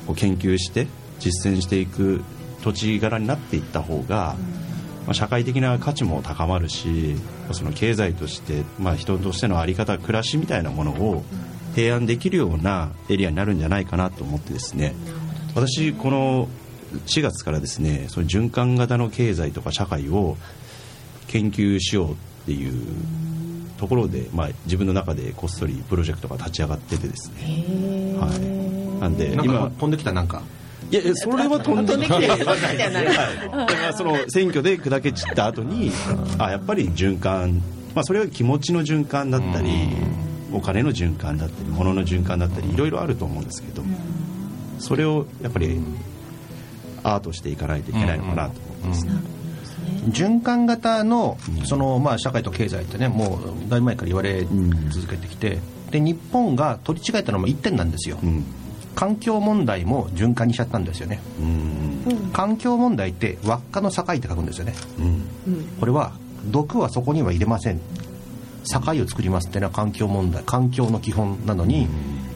[0.07, 0.87] こう研究して
[1.19, 2.23] 実践していく
[2.63, 4.37] 土地柄になっていった方が、
[5.07, 7.17] まあ、社会的な価値も高まるし
[7.53, 11.25] その経済として、まあ、人としての在り方暮らしみたいなものを
[11.75, 14.95] 提案できるようなエリアになるんじゃないかなと思ってですね。
[15.55, 16.49] 私この
[17.07, 20.37] 4月からですねその循環型の経済とか社会を
[21.29, 22.17] 研究しようっ
[22.47, 22.73] ていう
[23.79, 28.29] ところで、まあ、自分の中でこっそりプロジェクトが立ち上がっててですね、は
[28.99, 30.43] い、なんでなんか今飛んできたなんか？
[30.91, 32.55] いやいやそれは飛んできてな いだか
[33.67, 35.91] らその選挙で砕け散った後に
[36.39, 37.61] あやっぱり循環、
[37.95, 39.69] まあ、それは気持ちの循環だったり
[40.53, 43.83] お金の循環だったり物の循環だったりいろいろあると思うんですけど
[44.79, 45.81] それをやっぱり
[47.07, 49.07] アートしていかないといけないのかなと思ってます。
[49.07, 49.13] ね。
[50.09, 54.47] 循環型のその、まあ、社会と経済ってねもうだいぶ前から言われ
[54.91, 55.59] 続けてきて、
[55.91, 58.45] で日本が取り違えたのも1点なんですよ、うん。
[58.95, 61.21] 環境問題も循環にしちゃったんですよね。
[61.41, 62.31] うん。
[62.33, 64.75] 環境問題って輪っかの境って書くんですよね。
[64.99, 65.03] う
[65.51, 65.67] ん。
[65.79, 66.13] これは
[66.47, 67.81] 毒はそこには入れません。
[68.67, 71.89] 境を作りますっていうのは環境問題環境の基本なのに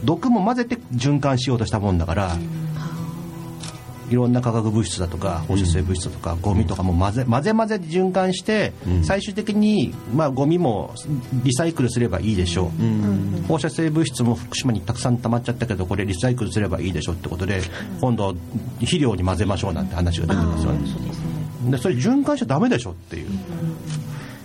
[0.03, 2.37] 毒も混ぜて循環しようとしたもんだから
[4.11, 9.03] いろんな化学物質だとか放射性物質だとかゴミとかも混ぜ混ぜ混ぜで循環してうん。
[9.05, 10.93] 最終的にまあゴミも
[11.43, 12.83] リサイクルすればいいでしょう。
[12.83, 13.45] うん。
[13.47, 17.61] 放射性物質も福島にたくさん溜まっちゃったけどこれリサイクルすればいいでしょうってことで
[18.01, 18.35] 今度
[18.79, 20.79] 肥料に混ぜましょうなんて話が出てますよね。
[21.71, 23.29] でそれ循環しちゃダメでしょっていう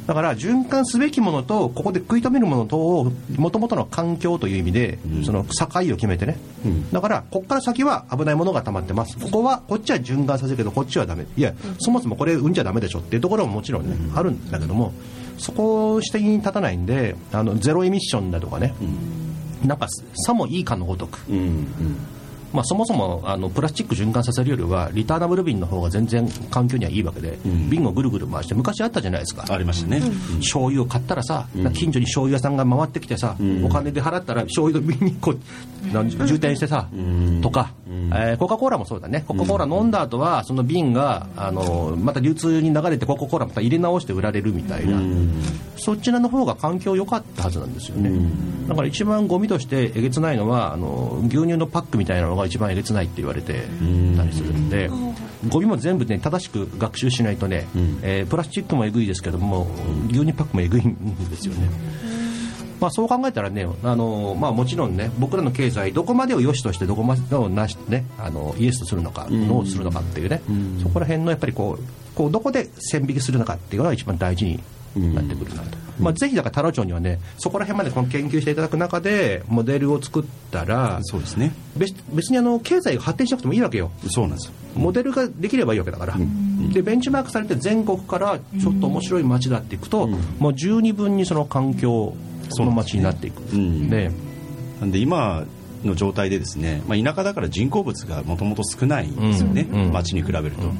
[0.07, 5.25] だから循環すべきものとここで食い止めるものとをもともとの環境という意味でうん。
[5.25, 6.39] その境を決めてね。
[6.65, 6.91] うん。
[6.93, 9.19] だからここから先は危ないものが溜まってます。
[9.19, 11.27] ここはこっちは循環させるけどこっちはダメ。
[11.37, 14.93] いやそもそもこれ産んじゃダメでしょっていうところももちろんねあるんだけども
[15.39, 18.75] そこを指摘に立たないんであのゼロエミッションだとかね。
[19.65, 19.87] なんか
[20.27, 21.21] さもいいかのごとく。
[21.29, 21.67] うんうん
[22.53, 27.68] まあ、そもそもあのプラスチック循環させるよりはリターナブル瓶の方が全然環境にはいいわけで、ん。
[27.70, 29.44] 瓶をぐるぐる回して昔あったじゃないですか。
[29.49, 30.01] ありましたね、
[30.38, 31.72] 醤油を買ったらさ、ん。
[31.72, 33.64] 近所に醤油屋さんが回ってきてさ、ん。
[33.64, 37.40] お金で払ったら醤油の瓶にこうなん充填してさ、ん。
[37.42, 38.11] とか、ん。
[38.14, 39.24] えーコカ・コーラもそうだね。
[39.26, 45.42] コカ・コーラ飲んだ後はその瓶があのまた流通に流れてコカ・コーラまた入れ直して売られるみたいな、うん。
[45.76, 48.68] そちらの方が環境良かったはずなんですよね、うん。
[48.68, 53.53] だから一番ゴミとしてえげつないのはあの牛乳のパックみたいなのが一番えげつないって言われて
[54.16, 54.91] たりするんで、
[55.49, 57.99] ゴミも全部ね正しく学習しないとね、うん。
[58.03, 59.66] えープラスチックもえぐいですけども
[60.09, 61.68] 牛乳パックもえぐいんですよね。
[62.80, 70.80] まあ、そう考えたらね、あのまあ、もちろんね僕らの経済どこまでを良しとしてどこまでをなし、ね、あのイエスとするのか、んノーとするのかっていうね、ん。
[70.82, 71.84] そこら辺のやっぱりこう
[72.14, 74.61] こうどこで線引きするのかっていうのが一番大事に
[75.01, 81.53] なってくるなと、まあ、ぜひだから太郎町にはねそこら辺までこの研究していただく中でモデルを作ったらそうですね。
[81.76, 83.90] 別別にあの経済が発展しなくてもいいわけよ。
[84.09, 84.53] そうなんですよ。
[84.74, 86.16] モデルができればいいわけだから、
[86.72, 92.14] でベンチマークされて全国からちょっと面白い街だっていくと、もう十二分にその環境
[92.59, 93.42] の街になっていく。
[93.55, 93.88] うん。
[93.88, 94.11] で
[94.80, 95.44] なんで今
[95.84, 99.86] の状態でですね、まあ、田舎だから人工物がもともと少ないんですよね、うん。
[99.86, 99.92] うん。
[99.92, 100.70] 町に比べると、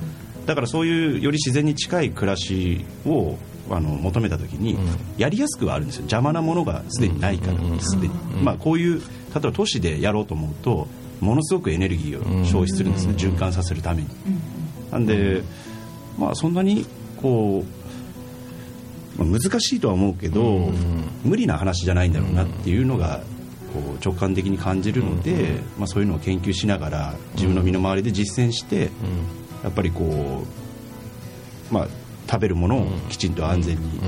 [0.45, 3.37] だからそういうより自然に近い暮らしを
[3.71, 4.79] あの求めた時に、
[5.17, 6.03] やりやすくはあるんですよ。
[6.03, 9.05] 邪魔なものがすでにないからすでに、まあ、こういう例
[9.37, 10.89] えば都市でやろうと思うと
[11.21, 14.09] ものすごくエネルギーを消費するんですね、循環させるために、
[14.91, 15.43] なんで、
[16.19, 16.87] まあ、そんなに
[17.21, 17.65] こ
[19.19, 20.71] う、まあ、難しいとは思うけど、
[21.25, 23.23] 無理な話じゃないんだろうなっていうのが
[23.73, 28.91] こう直感的に感じるので、まあ、そういうのを研究しながら自分の身の回りで実践して、
[29.63, 30.45] やっぱりこ
[31.71, 31.89] う、まあ、
[32.29, 34.01] 食べるものをきちんと安全に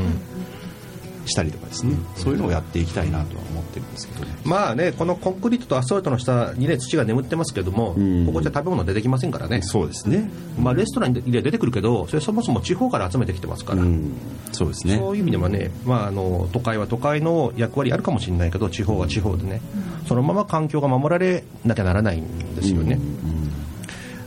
[1.28, 4.34] したりとかですね、そういうのをやっていきたいなとは思ってるんですけどね。
[4.44, 8.26] まあねこのコンクリートとアスファルトの下にね土が眠ってますけども、ん。
[8.26, 14.12] ここじゃ食べ物出てきませんからね、そうですね、まあ、レストランに出てくるけどそれそもそも地方から集めてきてますから、うん、
[14.52, 14.96] そうですね。
[14.96, 19.60] そういう意味ではね、まあ、あの都会は都会の役割あるかもしれないけど地方は地方でね、
[20.06, 22.98] そのまま環境が守られなきゃならないんですよね。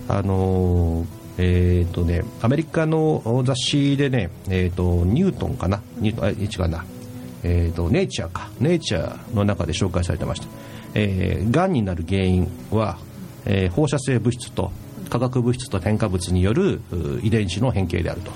[0.08, 1.06] あの
[1.44, 6.86] えーとね、アメリカの雑誌でね、えー、とニュートンかな、ニュートンあ違うな、
[7.42, 10.48] えー、とネイチャーか、ネイチャーの中で紹介されてました、
[10.94, 13.00] えー、になる原因は、
[13.46, 14.72] えー放射性物質と
[15.10, 16.80] 化学物質と添加物による
[17.24, 18.32] 遺伝子の変形であると。
[18.32, 18.36] お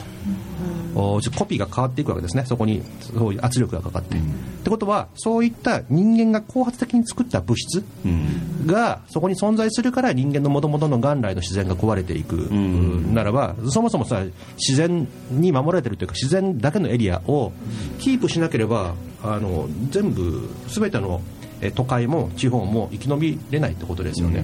[0.95, 2.45] コピーが変わっていくわけですね。
[2.45, 4.19] そこにそういう圧力がかかって、っ
[4.63, 8.65] てことはそういった人間が後発的に作った物質うん。
[8.65, 13.13] がそこに存在するから人間の元々の元来の自然が壊れていく、ん。
[13.13, 14.23] ならばそもそもさ
[14.57, 17.51] 自然に守られてるというか自然だけのエリアを
[17.99, 21.21] キープしなければあの全部全ての
[21.61, 24.43] え都会も地方も生き延びれないってことですよね。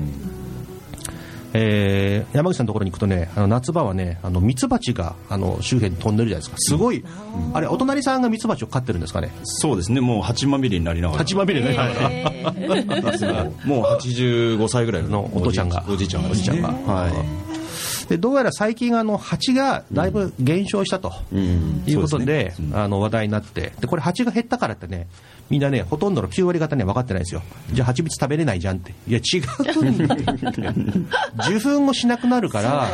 [1.53, 6.55] えー山口さんのところに行くとねあの夏場はねあのミツバチがあの周辺に飛んでるじゃないですか。
[6.59, 7.03] すごい、
[7.53, 9.31] あれお隣さんがミツバチを飼ってるんですかね？
[9.43, 9.99] そうですね。
[10.01, 11.19] もう八まみれになりながら。
[11.19, 11.77] 八まみれね、
[13.65, 15.83] もう85歳ぐらいのお父ちゃんが。
[15.89, 16.29] おじいちゃんが。
[16.31, 16.69] おじいちゃんが。
[16.69, 17.60] はい
[18.11, 21.83] でどうやら最近あの蜂がだいぶ減少したと、うん。
[21.87, 25.07] いうことであの話題になってでこれ蜂が減ったからってね
[25.49, 27.41] みんなねほとんどの9割方ね分かってないですよ。
[27.71, 28.93] じゃあ蜂蜜食べれないじゃんって。
[29.07, 29.37] いや違
[29.79, 30.15] うんだ
[31.47, 32.89] 受粉をしなくなるから、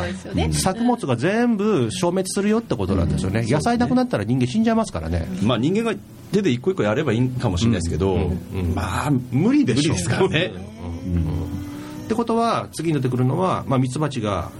[0.52, 5.98] 作物が全部消滅するよってことなんですよね、野菜なくなったら人間死んじゃいますからね、まあ人間が
[6.32, 8.30] 手で一個一個やればいいかもしれないですけど、
[8.74, 10.52] まあ無理でしょ無理ですからね。
[12.04, 14.50] ってことは次に出てくるのは、まあ、ミツバチが、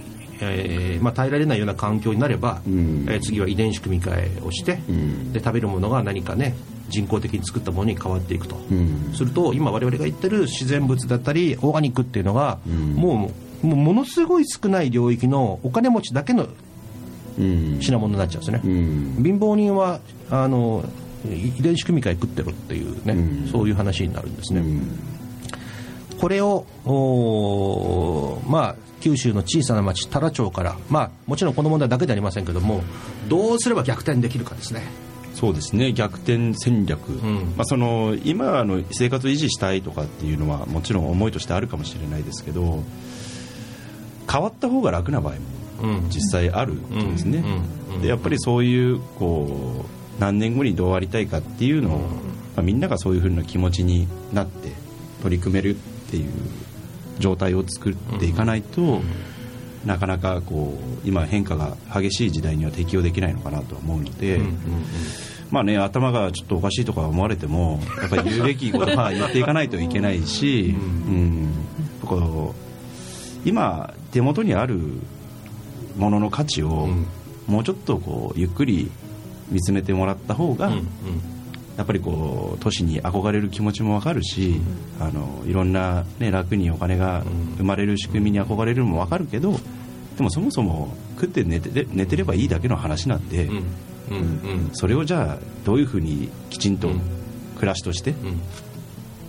[0.41, 3.05] えーまあ、耐えられないような環境になれば、ん。
[3.09, 5.33] えー次は遺伝子組み換えをして、ん。
[5.33, 6.55] で食べるものが何かね
[6.89, 9.13] 人工的に作ったものに変わっていくと、ん。
[9.13, 12.93] すると今我々が言ってる自然物だったりオーガニックっていうのが、ん。
[12.95, 13.31] も
[13.63, 16.47] うもうものすごい少ない領域のお金持ちだけの
[17.37, 17.77] うん。
[17.81, 18.61] 品物になっちゃうんですよね、
[19.17, 19.23] うん。
[19.23, 20.83] 貧乏人はあの
[21.25, 23.47] 遺伝子組み換え食ってるっていうね、うん。
[23.51, 24.87] そういう話になるんですね、うん。
[26.19, 26.65] これを
[28.47, 32.83] まあ、九州の小さな町太良町から、まあ、もちろんこの問題だけではありませんけども
[33.27, 34.83] どうすれば逆転できるかですね。
[35.35, 35.93] そうですね。
[35.93, 37.53] 逆転戦略、ん。
[37.55, 42.83] まあ、その今あの生活を維持したいとかっていうのはもちろん思いとしてあるかもしれないですけど
[44.29, 45.39] 変わった方が楽な場合も
[45.81, 46.09] うん。
[46.09, 47.41] 実際あるんですね、
[48.01, 49.85] でやっぱりそういうこ
[50.17, 52.05] う何年後にどうありたいかっていうのを、ま
[52.57, 54.73] あ、みんながそういうふうな気持ちになって
[55.23, 55.79] 取り組めるっ
[56.11, 56.31] ていう
[57.19, 59.01] 状態を作っていかないと、
[59.85, 64.39] なかなかこう今変化が激しい時代には適応できないのかなとは思うので、
[65.51, 71.47] まあね、頭がちょっとおかしいとか思われてもやっぱり言うべきことは言っていかないといけないし、うん。
[72.05, 72.55] こ
[73.45, 74.79] う今手元にある
[75.97, 76.89] ものの価値を
[77.47, 78.91] もうちょっとこうゆっくり
[79.49, 80.71] 見つめてもらった方が、
[81.79, 84.59] やっぱりこう都市に憧れる気持ちもわかるし、
[84.99, 87.23] あのいろんな、ね、楽にお金が
[87.57, 89.53] 生まれる仕組みに憧れるのもわかるけど
[90.17, 93.55] でもそもそも食って寝て寝てればいいだけの話なんで、うん。
[94.09, 94.69] うん。
[94.73, 96.89] それをじゃあどういうふうにきちんと
[97.55, 98.13] 暮らしとして、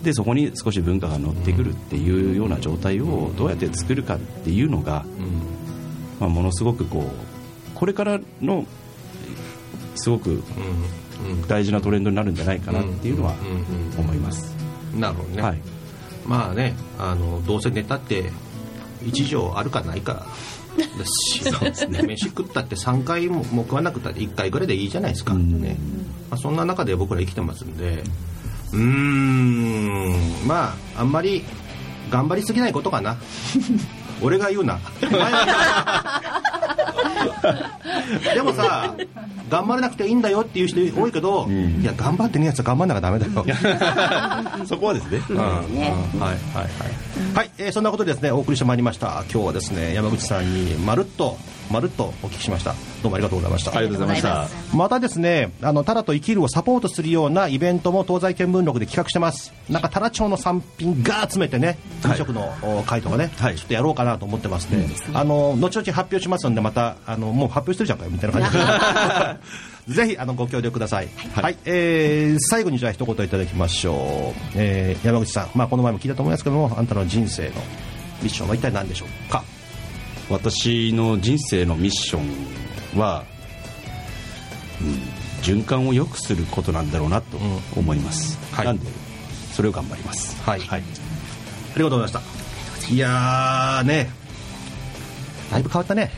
[0.03, 5.05] でそこに少し文化が乗ってくるっていうような状態をどうやって作るかっていうのが、
[6.19, 8.65] まあ、ものすごくこうこれからの
[9.95, 10.43] すごく
[11.47, 13.35] 大事なトレンドになるんじゃないかなっていうのは
[13.97, 14.55] 思います。
[14.95, 15.57] なるほどね、はい。
[16.25, 18.31] まあねあのどうせネタって
[19.05, 20.27] 一錠あるかないか
[20.77, 25.77] ですし そうです、ね、飯食ったって3回もも食わなくたって1回ぐらいでいいじゃないですか、ね。
[26.29, 28.03] まあ、そんな中で僕ら生きてますんで。
[28.73, 30.47] うーん。
[30.47, 31.43] まああんまり
[32.09, 33.17] 頑張りすぎないことかな。
[34.21, 34.79] 俺が言うな。
[35.01, 36.20] お 前が言う
[38.33, 38.95] でもさ
[39.49, 43.45] 頑張らなくていいんだよっていう人多いけど、いや頑張ってねえやつは頑張んなきゃダメだよ。
[44.65, 45.37] そこはですね、うん。
[45.37, 45.59] はいはい
[46.19, 47.35] はい。
[47.35, 49.23] はい、えーそんなことでですねお送りしてまいりました。
[49.31, 51.37] 今日はですね山口さんにまるっと
[51.71, 52.73] まるっとお聞きしました。
[53.01, 53.71] どうもありがとうございました。
[53.75, 54.77] ありがとうございました。
[54.77, 59.53] またですねあのタラと生きるをサポートするようなイベントも東西見聞録で企画してます。
[59.69, 63.55] なんかタラ町の産品が集めてね飲食のお会とかね、はい。
[63.55, 69.41] ちょっとやろうかなと思ってますね、あの後々発表しますんでまたあのもう発表してるじゃんかよみたいな感じで。
[69.87, 71.09] ぜひあのご協力ください。
[71.33, 77.55] はい、えー最後にじゃあ一言いただきましょう、えー山口さん、まあ、この前も聞いたと思いますけどもあんたの人生の
[78.21, 79.43] ミッションは一体何でしょうか？
[80.31, 82.19] 私の人生のミッショ
[82.95, 83.25] ンは、
[84.81, 87.37] うん循環を良くすることなんだろうなと
[87.75, 88.65] 思います、はい。
[88.65, 88.85] なんで
[89.53, 90.39] それを頑張ります。
[90.43, 90.85] はい、ありが
[91.75, 92.93] とうございました。
[92.93, 94.20] いやーね
[95.51, 96.11] だいぶ変わったね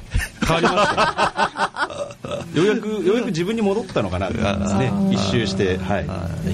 [0.45, 2.13] 変わりました
[2.53, 6.05] ようやくようやく自分に戻ったのかなね一周してはい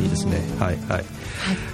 [0.01, 0.41] いいですね。
[0.59, 1.05] はいはい。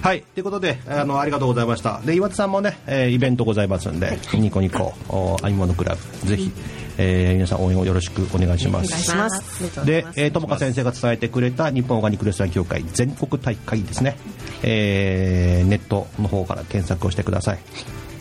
[0.02, 0.22] はい。
[0.22, 2.00] ということで、あの、ありがとうございました。
[2.06, 6.52] で、岩田さんもね、えーイベントございますんで、ニコニコ、お編み物クラブ、ぜひ、
[6.98, 8.88] えー皆さん応援をよろしくお願いします。
[8.88, 14.18] お願いしますで、えー、友香先生が伝えてくれた日本オーガニックレストラン協会全国大会ですね、
[14.64, 17.60] えーネットの方から検索をしてください。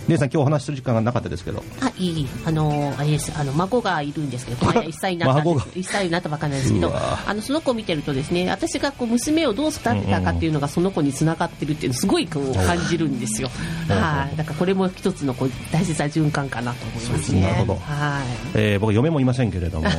[0.08, 1.62] 姉さん今日お話しする時間がなかったですけど。
[1.80, 3.32] あいいあのあれです。
[3.36, 4.58] あの孫がいるんですけど。
[4.66, 5.64] この間1歳になったん孫が。
[5.64, 6.92] です1歳になったばっかりなんですけど。
[6.94, 13.50] あのその子を見てるとですね私がこう娘をどう育てたかっていうのがその子につながってるっていうのをすごいこう感じるんですよ。
[13.88, 14.36] はい。
[14.36, 17.40] だからこれも一つのこう大切な循環かなと思いますね。
[17.40, 17.74] なるほど。
[17.74, 18.48] はい。
[18.54, 19.88] えー僕嫁もいませんけれども。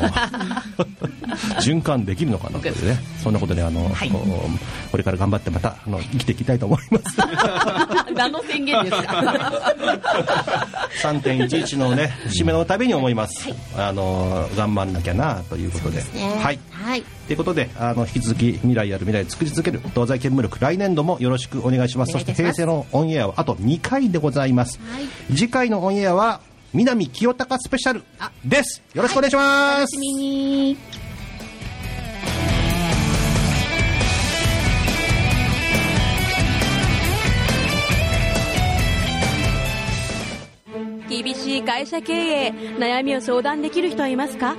[1.60, 3.00] 循環できるのかなというね。
[3.24, 4.10] そんなことであの、はい。
[4.10, 7.18] これから頑張ってまたあの生きていきたいと思います。
[8.14, 9.95] 何の宣言ですか
[11.02, 16.02] 3.11のね節目のたびに思います、あの頑張んなきゃなということで。
[16.42, 16.60] はい。
[16.72, 17.04] はい。
[17.28, 22.12] ということであの引き続き未来ある未来を作り続ける東西見聞録来年度もよろしくお願いします。
[22.12, 24.80] そして平成のオンエアはあと2回でございます、
[25.30, 26.42] 次回のオンエアは
[26.74, 28.04] 南清隆スペシャル
[28.44, 28.82] です。
[28.94, 31.05] よろしくお願いします、楽しみに
[41.24, 44.56] 厳しい会社経営悩みを相談できる人はいますか？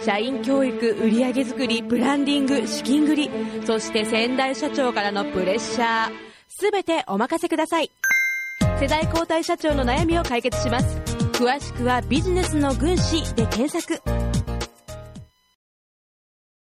[0.00, 3.30] 社員教育売上づくりブランディング資金繰り
[3.66, 6.12] そして先代社長からのプレッシャー。
[6.60, 7.90] 全てお任せください。
[8.80, 10.98] 世代交代社長の悩みを解決します。
[11.32, 14.27] 詳しくはビジネスの軍師で検索。